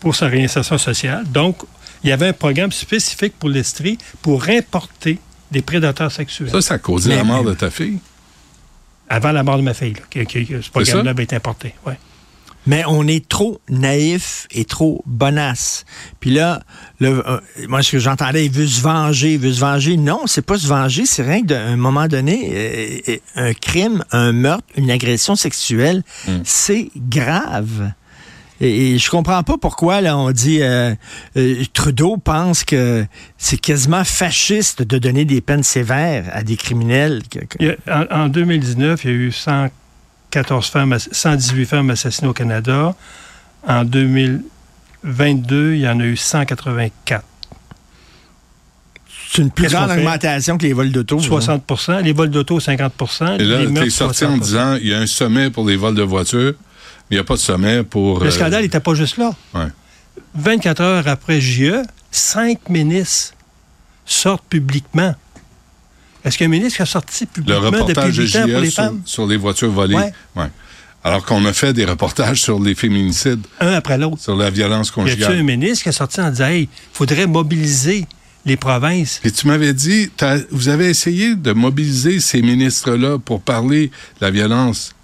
pour 0.00 0.14
sa 0.14 0.26
réinsertion 0.26 0.76
sociale. 0.76 1.24
Donc, 1.30 1.62
il 2.04 2.10
y 2.10 2.12
avait 2.12 2.28
un 2.28 2.34
programme 2.34 2.72
spécifique 2.72 3.38
pour 3.38 3.48
l'Estrie 3.48 3.96
pour 4.20 4.50
importer 4.50 5.18
des 5.52 5.62
prédateurs 5.62 6.10
sexuels. 6.10 6.50
Ça, 6.50 6.60
ça 6.62 6.74
a 6.74 6.78
causé 6.78 7.10
Mais- 7.10 7.16
la 7.16 7.24
mort 7.24 7.44
de 7.44 7.54
ta 7.54 7.70
fille? 7.70 7.98
Avant 9.08 9.32
la 9.32 9.42
mort 9.42 9.58
de 9.58 9.62
ma 9.62 9.74
fille, 9.74 9.92
là, 9.94 10.00
que, 10.10 10.20
que- 10.20 10.44
que 10.44 10.60
ce 10.62 10.70
programme-là 10.70 11.04
ça? 11.04 11.10
avait 11.10 11.22
été 11.24 11.36
importé. 11.36 11.74
Ouais. 11.86 11.98
Mais 12.66 12.84
on 12.86 13.06
est 13.08 13.28
trop 13.28 13.60
naïf 13.68 14.46
et 14.52 14.64
trop 14.64 15.02
bonasse. 15.04 15.84
Puis 16.20 16.30
là, 16.30 16.62
le, 17.00 17.28
euh, 17.28 17.40
moi, 17.68 17.82
ce 17.82 17.90
que 17.92 17.98
j'entendais, 17.98 18.46
il 18.46 18.52
veut 18.52 18.68
se 18.68 18.80
venger, 18.80 19.32
il 19.34 19.40
veut 19.40 19.52
se 19.52 19.60
venger? 19.60 19.96
Non, 19.96 20.20
c'est 20.26 20.46
pas 20.46 20.56
se 20.58 20.68
venger, 20.68 21.04
c'est 21.04 21.24
rien 21.24 21.42
que 21.42 21.46
d'un 21.48 21.66
un 21.72 21.76
moment 21.76 22.06
donné, 22.06 22.50
euh, 22.54 22.98
euh, 23.08 23.16
un 23.48 23.52
crime, 23.52 24.04
un 24.12 24.30
meurtre, 24.32 24.64
une 24.76 24.90
agression 24.92 25.34
sexuelle, 25.34 26.04
Mm. 26.28 26.30
c'est 26.44 26.88
grave. 26.96 27.90
Et, 28.64 28.92
et 28.94 28.98
je 28.98 29.10
comprends 29.10 29.42
pas 29.42 29.56
pourquoi 29.60 30.00
là 30.00 30.16
on 30.16 30.30
dit 30.30 30.62
euh, 30.62 30.94
euh, 31.36 31.64
Trudeau 31.74 32.16
pense 32.16 32.62
que 32.64 33.04
c'est 33.36 33.56
quasiment 33.60 34.04
fasciste 34.04 34.82
de 34.82 34.98
donner 34.98 35.24
des 35.24 35.40
peines 35.40 35.64
sévères 35.64 36.26
à 36.32 36.42
des 36.44 36.56
criminels. 36.56 37.22
que- 37.28 37.40
que- 37.40 37.56
Il 37.60 37.66
y 37.66 37.90
a- 37.90 38.06
en, 38.16 38.26
en 38.26 38.28
2019, 38.28 39.04
il 39.04 39.10
y 39.10 39.12
a 39.12 39.16
eu 39.16 39.32
114 39.32 40.68
femmes, 40.68 40.92
ass- 40.92 41.08
118 41.10 41.66
femmes 41.66 41.90
assassinées 41.90 42.28
au 42.28 42.32
Canada. 42.32 42.94
En 43.66 43.84
2022, 43.84 45.74
il 45.74 45.80
y 45.80 45.88
en 45.88 45.98
a 46.00 46.04
eu 46.04 46.16
184. 46.16 47.24
C'est 49.30 49.42
une 49.42 49.50
plus 49.50 49.64
grande 49.68 49.90
augmentation 49.98 50.58
que 50.58 50.62
les 50.66 50.72
vols 50.74 50.92
d'auto. 50.92 51.18
60 51.18 52.02
Les 52.02 52.12
vols 52.12 52.30
d'auto, 52.30 52.60
50% 52.60 53.38
Et 53.40 53.44
là, 53.44 53.64
tu 53.82 53.90
sorti 53.90 54.24
en 54.24 54.28
60 54.36 54.40
disant 54.40 54.76
il 54.80 54.88
y 54.88 54.94
a 54.94 54.98
un 54.98 55.06
sommet 55.06 55.50
pour 55.50 55.66
les 55.66 55.76
vols 55.76 55.94
de 55.94 56.02
voitures, 56.02 56.52
il 57.10 57.14
n'y 57.14 57.18
a 57.20 57.24
pas 57.24 57.34
de 57.34 57.40
sommet 57.40 57.82
pour. 57.82 58.20
Le 58.20 58.26
euh, 58.28 58.30
scandale 58.30 58.62
n'était 58.62 58.80
pas 58.80 58.94
juste 58.94 59.16
là. 59.18 59.34
Ouais. 59.54 59.66
24 60.34 60.80
heures 60.80 61.08
après 61.08 61.40
JE, 61.40 61.82
cinq 62.10 62.68
ministres 62.68 63.34
sortent 64.04 64.44
publiquement. 64.48 65.14
Est-ce 66.24 66.38
qu'un 66.38 66.48
ministre 66.48 66.76
qui 66.76 66.82
a 66.82 66.86
sorti 66.86 67.24
le 67.24 67.30
publiquement 67.30 67.60
reportage 67.60 68.16
depuis 68.16 68.32
de 68.32 68.38
8 68.38 68.38
ans 68.38 68.42
pour 68.52 68.60
les 68.60 68.66
JE 68.66 68.70
sur, 68.70 68.82
femmes? 68.84 69.02
sur 69.04 69.26
les 69.26 69.36
voitures 69.36 69.70
volées. 69.70 69.96
Ouais. 69.96 70.12
Ouais. 70.36 70.50
Alors 71.04 71.24
qu'on 71.24 71.44
a 71.46 71.52
fait 71.52 71.72
des 71.72 71.84
reportages 71.84 72.40
sur 72.42 72.60
les 72.60 72.76
féminicides, 72.76 73.44
Un 73.60 73.72
après 73.72 73.98
l'autre. 73.98 74.20
sur 74.20 74.36
la 74.36 74.50
violence 74.50 74.88
Y 74.88 74.90
a-t-il 74.90 75.04
conjugale. 75.16 75.32
un 75.38 75.42
ministre 75.42 75.82
qui 75.82 75.88
est 75.88 75.92
sorti 75.92 76.20
en 76.20 76.30
disant 76.30 76.46
Hey, 76.46 76.68
faudrait 76.92 77.26
mobiliser 77.26 78.06
les 78.46 78.56
provinces? 78.56 79.20
Et 79.24 79.32
tu 79.32 79.48
m'avais 79.48 79.72
dit, 79.74 80.10
vous 80.52 80.68
avez 80.68 80.86
essayé 80.90 81.34
de 81.34 81.52
mobiliser 81.52 82.20
ces 82.20 82.40
ministres-là 82.40 83.18
pour 83.18 83.40
parler 83.42 83.88
de 83.88 84.24
la 84.24 84.30
violence 84.30 84.94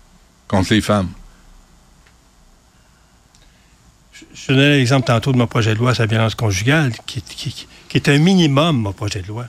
contre 0.46 0.72
les 0.72 0.80
femmes. 0.80 1.08
Je 4.48 4.54
donnais 4.54 4.76
l'exemple 4.78 5.06
tantôt 5.06 5.32
de 5.32 5.36
mon 5.38 5.46
projet 5.46 5.74
de 5.74 5.78
loi 5.78 5.94
sur 5.94 6.02
la 6.04 6.06
violence 6.06 6.34
conjugale, 6.34 6.92
qui, 7.06 7.20
qui- 7.22 7.66
qui 7.88 7.96
est 7.96 8.08
un 8.08 8.18
minimum, 8.18 8.76
mon 8.78 8.92
projet 8.92 9.20
de 9.20 9.28
loi. 9.28 9.46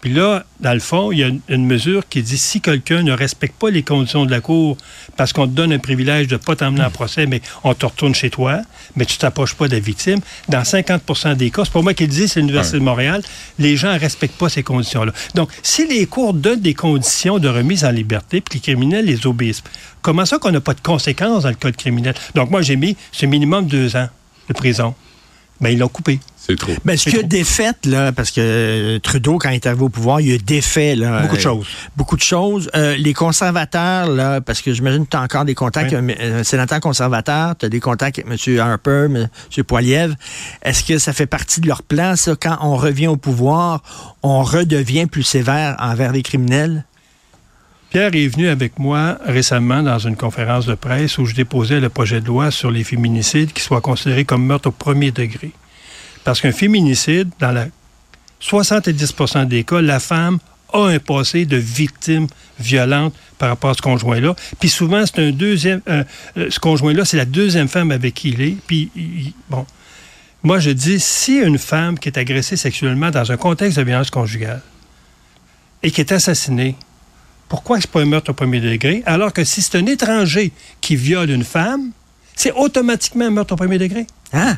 Puis 0.00 0.12
là, 0.12 0.44
dans 0.58 0.72
le 0.74 0.80
fond, 0.80 1.12
il 1.12 1.18
y 1.18 1.22
a 1.22 1.30
une, 1.48 1.64
mesure 1.66 2.02
qui 2.08 2.22
dit 2.22 2.36
si 2.36 2.60
quelqu'un 2.60 3.02
ne 3.04 3.12
respecte 3.12 3.54
pas 3.56 3.70
les 3.70 3.84
conditions 3.84 4.24
de 4.26 4.32
la 4.32 4.40
Cour 4.40 4.76
parce 5.16 5.32
qu'on 5.32 5.46
te 5.46 5.52
donne 5.52 5.72
un 5.72 5.78
privilège 5.78 6.26
de 6.26 6.34
ne 6.34 6.38
pas 6.38 6.56
t'emmener 6.56 6.82
en 6.82 6.90
procès, 6.90 7.26
mais 7.26 7.40
on 7.62 7.72
te 7.72 7.86
retourne 7.86 8.12
chez 8.12 8.28
toi, 8.28 8.62
mais 8.96 9.04
tu 9.04 9.14
ne 9.14 9.18
t'approches 9.20 9.54
pas 9.54 9.68
de 9.68 9.74
la 9.74 9.78
victime, 9.80 10.18
dans 10.48 10.62
50% 10.62 11.36
des 11.36 11.50
cas, 11.50 11.62
c'est 11.64 11.72
pas 11.72 11.82
moi 11.82 11.94
qui 11.94 12.02
le 12.02 12.08
dis, 12.12 12.26
c'est 12.26 12.40
l'Université 12.40 12.78
de 12.80 12.82
Montréal, 12.82 13.22
les 13.60 13.76
gens 13.76 13.92
ne 13.94 13.98
respectent 13.98 14.36
pas 14.38 14.48
ces 14.48 14.64
conditions-là. 14.64 15.12
Donc, 15.36 15.50
si 15.62 15.86
les 15.86 16.06
cours 16.06 16.34
donnent 16.34 16.60
des 16.60 16.74
conditions 16.74 17.38
de 17.38 17.48
remise 17.48 17.84
en 17.84 17.90
liberté, 17.92 18.40
puis 18.40 18.58
les 18.58 18.60
criminels 18.60 19.04
les 19.04 19.24
obéissent, 19.26 19.62
comment 20.00 20.26
ça 20.26 20.38
qu'on 20.38 20.50
n'a 20.50 20.60
pas 20.60 20.74
de 20.74 20.80
conséquences 20.80 21.44
dans 21.44 21.48
le 21.50 21.54
code 21.54 21.76
criminel? 21.76 22.14
Donc, 22.34 22.50
moi, 22.50 22.62
j'ai 22.62 22.74
mis 22.74 22.96
ce 23.12 23.24
minimum 23.26 23.66
deux 23.68 23.94
ans 23.94 24.08
de 24.48 24.54
prison. 24.54 24.94
Ben, 25.60 25.70
ils 25.70 25.78
l'ont 25.78 25.88
coupé. 25.88 26.18
C'est 26.36 26.58
trop. 26.58 26.72
Ben, 26.84 26.96
ce 26.96 27.08
qu'il 27.08 27.20
a 27.20 27.22
défait, 27.22 27.70
là, 27.84 28.10
parce 28.10 28.32
que 28.32 28.40
euh, 28.40 28.98
Trudeau, 28.98 29.38
quand 29.38 29.50
il 29.50 29.54
est 29.54 29.66
arrivé 29.66 29.82
au 29.84 29.88
pouvoir, 29.88 30.20
il 30.20 30.34
a 30.34 30.38
défait 30.38 30.96
là, 30.96 31.20
Beaucoup 31.22 31.36
de 31.36 31.40
euh, 31.40 31.42
choses. 31.42 31.66
Beaucoup 31.96 32.16
de 32.16 32.22
choses. 32.22 32.68
Euh, 32.74 32.96
les 32.96 33.14
conservateurs, 33.14 34.08
là, 34.08 34.40
parce 34.40 34.60
que 34.60 34.72
j'imagine 34.72 35.04
que 35.04 35.10
tu 35.10 35.16
as 35.16 35.20
encore 35.20 35.44
des 35.44 35.54
contacts 35.54 35.92
Oui. 35.92 35.98
avec 35.98 36.20
un, 36.20 36.38
un 36.38 36.42
sénateur 36.42 36.80
conservateur, 36.80 37.54
tu 37.56 37.66
as 37.66 37.68
des 37.68 37.78
contacts 37.78 38.18
avec 38.18 38.48
M. 38.48 38.58
Harper, 38.58 39.06
M. 39.14 39.28
Poiliev. 39.64 40.16
Est-ce 40.62 40.82
que 40.82 40.98
ça 40.98 41.12
fait 41.12 41.26
partie 41.26 41.60
de 41.60 41.68
leur 41.68 41.84
plan, 41.84 42.16
ça, 42.16 42.34
quand 42.34 42.58
on 42.62 42.74
revient 42.74 43.06
au 43.06 43.16
pouvoir, 43.16 43.84
on 44.24 44.42
redevient 44.42 45.06
plus 45.06 45.22
sévère 45.22 45.76
envers 45.78 46.10
les 46.10 46.22
criminels? 46.22 46.84
Pierre 47.92 48.14
est 48.14 48.28
venu 48.28 48.48
avec 48.48 48.78
moi 48.78 49.18
récemment 49.22 49.82
dans 49.82 49.98
une 49.98 50.16
conférence 50.16 50.64
de 50.64 50.74
presse 50.74 51.18
où 51.18 51.26
je 51.26 51.34
déposais 51.34 51.78
le 51.78 51.90
projet 51.90 52.22
de 52.22 52.26
loi 52.26 52.50
sur 52.50 52.70
les 52.70 52.84
féminicides 52.84 53.52
qui 53.52 53.60
soient 53.60 53.82
considérés 53.82 54.24
comme 54.24 54.46
meurtre 54.46 54.70
au 54.70 54.72
premier 54.72 55.10
degré. 55.10 55.50
Parce 56.24 56.40
qu'un 56.40 56.52
féminicide, 56.52 57.28
dans 57.38 57.52
la 57.52 57.66
70% 58.40 59.46
des 59.46 59.64
cas, 59.64 59.82
la 59.82 60.00
femme 60.00 60.38
a 60.72 60.86
un 60.86 60.98
passé 61.00 61.44
de 61.44 61.58
victime 61.58 62.28
violente 62.58 63.12
par 63.36 63.50
rapport 63.50 63.68
à 63.68 63.74
ce 63.74 63.82
conjoint-là. 63.82 64.34
Puis 64.58 64.70
souvent, 64.70 65.04
c'est 65.04 65.18
un 65.18 65.30
deuxième. 65.30 65.82
euh, 65.90 66.02
euh, 66.38 66.46
ce 66.48 66.58
conjoint-là, 66.60 67.04
c'est 67.04 67.18
la 67.18 67.26
deuxième 67.26 67.68
femme 67.68 67.90
avec 67.90 68.14
qui 68.14 68.30
il 68.30 68.40
est. 68.40 68.56
Puis, 68.66 68.90
bon. 69.50 69.66
Moi, 70.42 70.60
je 70.60 70.70
dis, 70.70 70.98
si 70.98 71.36
une 71.40 71.58
femme 71.58 71.98
qui 71.98 72.08
est 72.08 72.16
agressée 72.16 72.56
sexuellement 72.56 73.10
dans 73.10 73.30
un 73.30 73.36
contexte 73.36 73.76
de 73.76 73.82
violence 73.82 74.08
conjugale 74.08 74.62
et 75.82 75.90
qui 75.90 76.00
est 76.00 76.10
assassinée, 76.10 76.74
pourquoi 77.52 77.78
c'est 77.82 77.90
pas 77.90 78.00
un 78.00 78.06
meurtre 78.06 78.30
au 78.30 78.32
premier 78.32 78.62
degré? 78.62 79.02
Alors 79.04 79.30
que 79.30 79.44
si 79.44 79.60
c'est 79.60 79.76
un 79.76 79.84
étranger 79.84 80.52
qui 80.80 80.96
viole 80.96 81.28
une 81.28 81.44
femme, 81.44 81.90
c'est 82.34 82.50
automatiquement 82.52 83.26
un 83.26 83.30
meurtre 83.30 83.52
au 83.52 83.56
premier 83.56 83.76
degré? 83.76 84.06
Hein? 84.32 84.56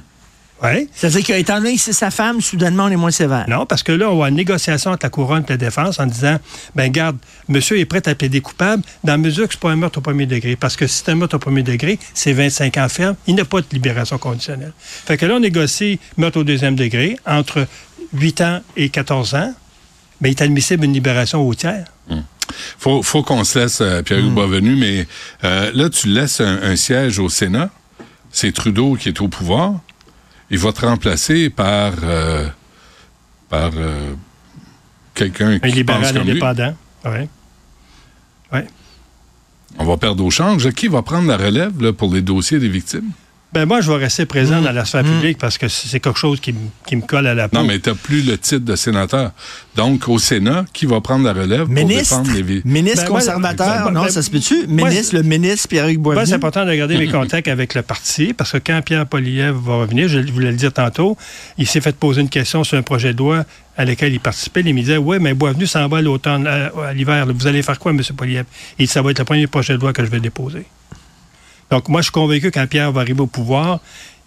Oui. 0.63 0.89
C'est-à-dire 0.95 1.25
qu'étant 1.25 1.57
donné 1.57 1.75
que 1.75 1.81
c'est 1.81 1.93
sa 1.93 2.13
femme, 2.13 2.41
soudainement, 2.41 2.85
on 2.85 2.91
est 2.91 2.97
moins 2.97 3.11
sévère. 3.11 3.47
Non, 3.49 3.67
parce 3.67 3.83
que 3.83 3.91
là, 3.91 4.09
on 4.13 4.19
va 4.19 4.29
une 4.29 4.37
négociation 4.37 4.93
entre 4.93 5.07
la 5.07 5.11
couronne 5.11 5.43
et 5.43 5.51
la 5.51 5.57
défense 5.57 5.99
en 5.99 6.07
disant 6.07 6.39
ben 6.77 6.89
garde, 6.89 7.17
monsieur 7.49 7.81
est 7.81 7.85
prêt 7.85 8.09
à 8.09 8.15
plaider 8.15 8.41
coupable 8.41 8.85
dans 9.03 9.15
la 9.15 9.19
mesure 9.19 9.49
que 9.49 9.55
c'est 9.55 9.61
pas 9.61 9.73
un 9.73 9.77
meurtre 9.77 9.99
au 9.99 10.01
premier 10.01 10.27
degré. 10.27 10.55
Parce 10.55 10.77
que 10.77 10.87
si 10.87 10.99
c'est 10.99 11.11
un 11.11 11.17
meurtre 11.17 11.35
au 11.35 11.41
premier 11.41 11.65
degré, 11.65 11.99
c'est 12.15 12.33
25 12.33 12.77
ans 12.77 12.89
ferme, 12.89 13.17
il 13.27 13.35
n'a 13.35 13.45
pas 13.45 13.61
de 13.61 13.67
libération 13.73 14.19
conditionnelle. 14.19 14.73
Fait 14.79 15.17
que 15.17 15.27
là, 15.27 15.35
on 15.35 15.41
négocie 15.41 15.99
meurtre 16.17 16.39
au 16.39 16.45
deuxième 16.45 16.77
degré 16.77 17.19
entre 17.27 17.67
8 18.13 18.41
ans 18.43 18.61
et 18.77 18.89
14 18.89 19.35
ans, 19.35 19.53
mais 20.21 20.31
il 20.31 20.35
est 20.35 20.43
admissible 20.43 20.85
une 20.85 20.93
libération 20.93 21.45
au 21.45 21.53
tiers. 21.57 21.87
Faut, 22.79 23.03
faut 23.03 23.23
qu'on 23.23 23.45
se 23.45 23.59
laisse, 23.59 23.81
euh, 23.81 24.03
Pierre-Hugues. 24.03 24.33
Boisvenu, 24.33 24.77
mais 24.77 25.07
euh, 25.45 25.71
là, 25.75 25.89
tu 25.91 26.09
laisses 26.09 26.41
un, 26.41 26.63
un 26.63 26.77
siège 26.77 27.19
au 27.19 27.29
Sénat. 27.29 27.71
C'est 28.31 28.53
Trudeau 28.53 28.95
qui 28.97 29.09
est 29.09 29.21
au 29.21 29.29
pouvoir. 29.29 29.75
Il 30.51 30.59
va 30.59 30.73
te 30.73 30.85
remplacer 30.85 31.51
par, 31.51 31.93
euh, 32.03 32.47
par 33.49 33.71
quelqu'un 35.15 35.51
Un 35.51 35.59
qui 35.59 35.67
pense 35.69 35.75
libéral 35.75 36.13
comme 36.15 36.23
lui. 36.25 36.31
indépendant. 36.33 36.77
Ouais. 37.05 37.29
Ouais. 38.53 38.67
On 39.79 39.85
va 39.85 39.97
perdre 39.97 40.25
au 40.25 40.31
change. 40.31 40.71
Qui 40.73 40.89
va 40.89 41.03
prendre 41.03 41.29
la 41.29 41.37
relève 41.37 41.81
là, 41.83 41.93
pour 41.93 42.13
les 42.13 42.23
dossiers 42.23 42.59
des 42.59 42.69
victimes? 42.69 43.11
Ben 43.55 43.67
moi, 43.67 43.81
je 43.81 43.89
vais 43.89 43.99
rester 43.99 44.27
présent 44.27 44.61
dans 44.61 44.73
la 44.73 44.85
sphère 44.85 45.05
publique 45.05 45.39
parce 45.39 45.59
que 45.59 45.69
c'est 45.69 46.01
quelque 46.01 46.19
chose 46.19 46.41
qui, 46.41 46.53
qui 46.85 46.97
me 46.97 47.03
colle 47.03 47.29
à 47.29 47.35
la 47.35 47.49
peau. 47.49 47.57
Non, 47.57 47.65
mais 47.65 47.79
tu 47.79 47.89
n'as 47.89 47.95
plus 47.95 48.23
le 48.23 48.37
titre 48.37 48.65
de 48.65 48.75
sénateur. 48.75 49.31
Donc, 49.77 50.09
au 50.09 50.19
Sénat, 50.19 50.65
qui 50.73 50.87
va 50.87 51.01
prendre 51.01 51.25
la 51.25 51.33
relève 51.33 51.69
Ministre? 51.69 52.17
pour 52.17 52.25
défendre 52.25 52.33
les 52.37 52.43
victimes? 52.43 52.73
Ministre 52.73 53.03
Ben, 53.05 53.09
conservateur, 53.13 53.85
ben, 53.85 53.91
non, 53.93 54.03
ben, 54.03 54.09
ça 54.11 54.23
se 54.23 54.31
peut-tu? 54.31 54.67
moi, 54.67 54.89
Ministre, 54.89 55.15
le 55.15 55.23
ministre 55.23 55.69
Pierre-Hugues 55.69 56.01
Moi, 56.01 56.15
Boisvenu? 56.15 56.31
c'est 56.31 56.35
important 56.35 56.65
de 56.67 56.75
garder 56.75 56.97
mes 56.99 57.07
contacts 57.19 57.47
avec 57.47 57.75
le 57.75 57.83
parti 57.83 58.33
parce 58.35 58.51
que 58.51 58.59
quand 58.59 58.83
Pierre 58.85 59.07
Poliev 59.07 59.55
va 59.55 59.77
revenir, 59.77 60.09
je 60.09 60.19
voulais 60.33 60.51
le 60.51 60.57
dire 60.57 60.73
tantôt, 60.73 61.17
il 61.57 61.69
s'est 61.69 61.81
fait 61.81 61.95
poser 61.95 62.23
une 62.23 62.29
question 62.29 62.65
sur 62.65 62.77
un 62.77 62.83
projet 62.83 63.13
de 63.13 63.19
loi 63.19 63.45
à 63.77 63.85
lequel 63.85 64.13
il 64.13 64.19
participait. 64.21 64.63
Il 64.67 64.75
me 64.75 64.81
disait 64.81 64.97
Oui, 64.97 65.19
mais 65.21 65.33
Boisvenu 65.33 65.69
s'en 65.69 65.87
va 65.87 65.99
à 65.99 66.03
l'automne, 66.03 66.47
à, 66.49 66.73
à 66.89 66.93
l'hiver. 66.93 67.27
Vous 67.33 67.47
allez 67.47 67.63
faire 67.63 67.79
quoi, 67.79 67.93
M. 67.93 68.01
Poliev? 68.17 68.45
Il 68.81 68.87
dit 68.87 68.93
Ça 68.93 69.01
va 69.01 69.13
être 69.13 69.21
le 69.21 69.25
premier 69.25 69.47
projet 69.47 69.75
de 69.75 69.79
loi 69.81 69.93
que 69.93 70.05
je 70.05 70.11
vais 70.11 70.21
déposer. 70.21 70.65
Donc, 71.71 71.89
moi, 71.89 72.01
je 72.01 72.05
suis 72.05 72.13
convaincu 72.13 72.51
que 72.51 72.59
quand 72.59 72.67
Pierre 72.67 72.93
va 72.93 73.01
arriver 73.01 73.21
au 73.21 73.27
pouvoir, 73.27 73.81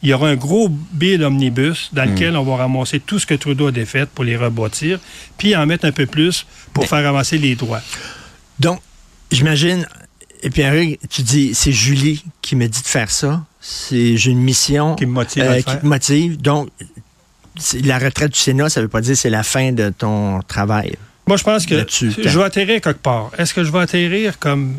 il 0.03 0.09
y 0.09 0.13
aura 0.13 0.29
un 0.29 0.35
gros 0.35 0.69
bill 0.69 1.23
omnibus 1.23 1.89
dans 1.91 2.05
lequel 2.05 2.37
on 2.37 2.43
va 2.43 2.57
ramasser 2.57 2.99
tout 2.99 3.19
ce 3.19 3.25
que 3.25 3.33
Trudeau 3.33 3.67
a 3.67 3.71
défait 3.71 4.05
pour 4.05 4.23
les 4.23 4.37
rebâtir, 4.37 4.99
puis 5.37 5.55
en 5.55 5.65
mettre 5.65 5.85
un 5.85 5.91
peu 5.91 6.05
plus 6.05 6.45
pour 6.73 6.85
faire 6.85 7.07
avancer 7.07 7.37
les 7.37 7.55
droits. 7.55 7.81
Donc, 8.59 8.79
j'imagine, 9.31 9.87
et 10.43 10.49
Pierre-Hugues, 10.49 10.99
tu 11.09 11.23
dis, 11.23 11.53
c'est 11.55 11.71
Julie 11.71 12.23
qui 12.41 12.55
me 12.55 12.67
dit 12.67 12.81
de 12.81 12.87
faire 12.87 13.09
ça. 13.09 13.43
C'est, 13.59 14.17
j'ai 14.17 14.31
une 14.31 14.41
mission. 14.41 14.95
Qui 14.95 15.05
me 15.05 15.11
motive 15.11 15.43
euh, 15.43 15.61
qui 15.61 15.85
motive. 15.85 16.41
Donc, 16.41 16.69
la 17.83 17.97
retraite 17.97 18.33
du 18.33 18.39
Sénat, 18.39 18.69
ça 18.69 18.81
veut 18.81 18.87
pas 18.87 19.01
dire 19.01 19.13
que 19.13 19.19
c'est 19.19 19.31
la 19.31 19.43
fin 19.43 19.71
de 19.71 19.89
ton 19.89 20.41
travail. 20.47 20.95
Moi, 21.25 21.37
je 21.37 21.43
pense 21.43 21.65
que 21.65 21.85
je 21.89 22.37
vais 22.37 22.43
atterrir 22.43 22.81
quelque 22.81 23.01
part. 23.01 23.31
Est-ce 23.37 23.53
que 23.53 23.63
je 23.63 23.71
vais 23.71 23.79
atterrir 23.79 24.37
comme 24.39 24.75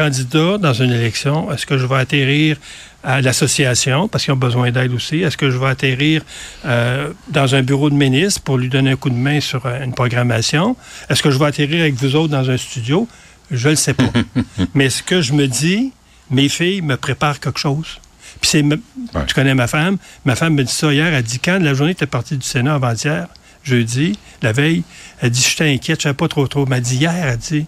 candidat 0.00 0.56
dans 0.58 0.72
une 0.72 0.92
élection? 0.92 1.52
Est-ce 1.52 1.66
que 1.66 1.76
je 1.76 1.84
vais 1.86 1.96
atterrir 1.96 2.56
à 3.04 3.20
l'association 3.20 4.08
parce 4.08 4.24
qu'ils 4.24 4.32
ont 4.32 4.36
besoin 4.48 4.70
d'aide 4.70 4.92
aussi? 4.94 5.18
Est-ce 5.20 5.36
que 5.36 5.50
je 5.50 5.58
vais 5.58 5.66
atterrir 5.66 6.22
euh, 6.64 7.10
dans 7.28 7.54
un 7.54 7.62
bureau 7.62 7.90
de 7.90 7.94
ministre 7.94 8.40
pour 8.40 8.56
lui 8.56 8.68
donner 8.70 8.92
un 8.92 8.96
coup 8.96 9.10
de 9.10 9.14
main 9.28 9.40
sur 9.40 9.66
euh, 9.66 9.84
une 9.84 9.92
programmation? 9.92 10.76
Est-ce 11.10 11.22
que 11.22 11.30
je 11.30 11.38
vais 11.38 11.44
atterrir 11.46 11.80
avec 11.82 11.94
vous 11.94 12.16
autres 12.16 12.32
dans 12.32 12.48
un 12.50 12.56
studio? 12.56 13.06
Je 13.50 13.66
ne 13.66 13.72
le 13.72 13.76
sais 13.76 13.94
pas. 13.94 14.10
Mais 14.74 14.88
ce 14.90 15.02
que 15.02 15.20
je 15.20 15.32
me 15.34 15.46
dis, 15.46 15.92
mes 16.30 16.48
filles 16.48 16.80
me 16.82 16.96
préparent 16.96 17.40
quelque 17.40 17.58
chose. 17.60 17.98
Puis 18.40 18.48
c'est, 18.50 18.62
Ouais. 18.62 19.26
tu 19.26 19.34
connais 19.34 19.54
ma 19.54 19.66
femme. 19.66 19.96
Ma 20.24 20.34
femme 20.36 20.54
me 20.54 20.62
dit 20.64 20.72
ça 20.72 20.92
hier. 20.92 21.12
Elle 21.12 21.22
dit 21.24 21.40
quand 21.40 21.58
la 21.60 21.74
journée 21.74 21.92
était 21.92 22.06
partie 22.06 22.36
du 22.38 22.46
Sénat 22.46 22.74
avant-hier, 22.74 23.26
jeudi, 23.64 24.18
la 24.40 24.52
veille, 24.52 24.82
elle 25.20 25.30
dit 25.30 25.44
j'étais 25.46 25.68
inquiète, 25.74 26.00
je 26.00 26.08
ne 26.08 26.12
savais 26.12 26.14
pas 26.16 26.28
trop 26.28 26.46
trop. 26.46 26.62
Elle 26.62 26.70
m'a 26.70 26.80
dit 26.80 26.96
hier, 26.96 27.12
elle 27.12 27.36
dit 27.36 27.66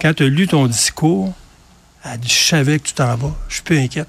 quand 0.00 0.12
tu 0.14 0.24
as 0.24 0.26
lu 0.28 0.48
ton 0.48 0.66
discours, 0.66 1.32
elle 2.04 2.20
dit 2.20 2.28
je 2.28 2.48
savais 2.48 2.78
que 2.78 2.88
tu 2.88 2.94
t'en 2.94 3.14
vas. 3.16 3.34
Je 3.48 3.54
suis 3.54 3.62
plus 3.62 3.78
inquiète. 3.78 4.08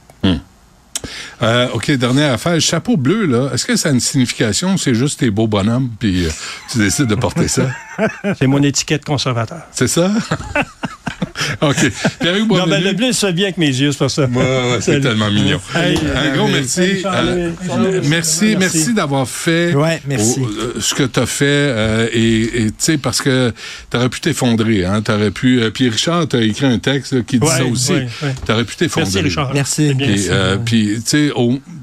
Euh, 1.41 1.69
OK, 1.73 1.91
dernière 1.91 2.33
affaire. 2.33 2.59
Chapeau 2.61 2.97
bleu, 2.97 3.25
là, 3.25 3.49
est-ce 3.53 3.65
que 3.65 3.75
ça 3.75 3.89
a 3.89 3.91
une 3.91 3.99
signification? 3.99 4.73
Ou 4.73 4.77
c'est 4.77 4.95
juste 4.95 5.19
tes 5.19 5.29
beaux 5.29 5.47
bonhommes 5.47 5.89
puis 5.99 6.25
euh, 6.25 6.29
tu 6.71 6.77
décides 6.77 7.07
de 7.07 7.15
porter 7.15 7.47
ça? 7.47 7.67
C'est 8.39 8.47
mon 8.47 8.63
étiquette 8.63 9.03
conservateur. 9.03 9.63
C'est 9.71 9.87
ça? 9.87 10.11
OK. 11.61 11.91
Pierre-Hugues 12.19 12.49
Non, 12.51 12.67
ben, 12.67 12.83
le 12.83 12.93
bleu, 12.93 13.11
ça 13.11 13.31
vient 13.31 13.45
avec 13.45 13.57
mes 13.57 13.67
yeux, 13.67 13.91
c'est 13.91 13.97
pour 13.97 14.11
ça. 14.11 14.25
Ouais, 14.25 14.37
ouais, 14.37 14.77
c'est 14.81 14.99
tellement 15.01 15.29
mignon. 15.31 15.59
Hey, 15.75 15.97
un 16.15 16.35
gros 16.37 16.47
merci. 16.47 17.03
Euh, 17.05 17.51
Charlie. 17.67 18.07
merci, 18.09 18.55
merci 18.57 18.93
d'avoir 18.93 19.27
fait 19.27 19.73
Ouais, 19.75 20.01
merci. 20.07 20.39
au- 20.39 20.45
euh, 20.47 20.73
ce 20.79 20.93
que 20.93 21.03
tu 21.03 21.19
as 21.19 21.25
fait. 21.25 21.43
euh, 21.45 22.07
et 22.13 22.47
tu 22.67 22.73
sais, 22.77 22.97
parce 22.97 23.21
que 23.21 23.51
tu 23.89 23.97
aurais 23.97 24.09
pu 24.09 24.19
t'effondrer. 24.21 24.85
Hein, 24.85 25.01
t'aurais 25.01 25.31
pu, 25.31 25.61
euh, 25.61 25.69
puis 25.71 25.89
Richard, 25.89 26.27
tu 26.27 26.35
as 26.37 26.41
écrit 26.41 26.65
un 26.65 26.79
texte 26.79 27.13
là, 27.13 27.21
qui 27.25 27.39
dit 27.39 27.45
Ouais, 27.45 27.57
ça 27.57 27.65
aussi. 27.65 27.91
ouais, 27.93 28.07
ouais. 28.23 28.35
Tu 28.45 28.51
aurais 28.51 28.65
pu 28.65 28.75
t'effondrer. 28.75 29.09
Merci, 29.13 29.19
Richard. 29.21 29.53
Merci. 29.53 29.93
Bien. 29.93 30.07
Puis, 30.07 30.27
puis, 30.65 30.95
tu 31.03 31.29
sais, 31.29 31.31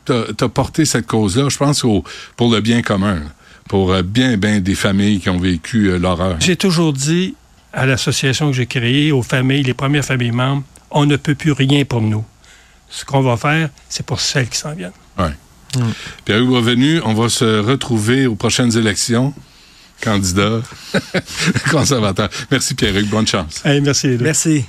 t'as 0.05 0.45
as 0.47 0.49
porté 0.49 0.85
cette 0.85 1.07
cause-là, 1.07 1.49
je 1.49 1.57
pense, 1.57 1.85
au- 1.85 2.05
pour 2.37 2.53
le 2.53 2.61
bien 2.61 2.83
commun, 2.83 3.19
pour 3.69 3.93
euh, 3.93 4.03
bien, 4.03 4.37
bien 4.37 4.61
des 4.61 4.75
familles 4.75 5.21
qui 5.21 5.29
ont 5.31 5.39
vécu 5.39 5.87
euh, 5.91 5.99
l'horreur. 5.99 6.37
J'ai 6.41 6.57
toujours 6.57 6.93
dit 6.93 7.35
à 7.73 7.87
l'association 7.87 8.51
que 8.51 8.57
j'ai 8.57 8.67
créée, 8.67 9.13
aux 9.13 9.23
familles, 9.23 9.63
les 9.63 9.75
premières 9.75 10.05
familles 10.05 10.33
membres, 10.33 10.65
on 10.91 11.07
ne 11.07 11.17
peut 11.17 11.35
plus 11.35 11.53
rien 11.53 11.85
pour 11.85 12.01
nous. 12.01 12.25
Ce 12.89 13.05
qu'on 13.05 13.21
va 13.21 13.37
faire, 13.37 13.71
c'est 13.89 14.05
pour 14.05 14.21
celles 14.21 14.49
qui 14.49 14.59
s'en 14.59 14.75
viennent. 14.75 14.93
Pierre-Hugues 16.25 16.51
Revenu, 16.51 17.01
on 17.05 17.15
va 17.15 17.29
se 17.29 17.61
retrouver 17.61 18.27
aux 18.27 18.35
prochaines 18.35 18.77
élections. 18.77 19.33
Candidat 20.03 20.63
conservateur. 21.71 22.29
Merci 22.51 22.75
Pierre-Hugues, 22.75 23.09
bonne 23.09 23.27
chance. 23.27 23.61
Hey, 23.65 23.81
merci 23.81 24.09
les 24.09 24.17
deux. 24.17 24.25
Merci. 24.25 24.65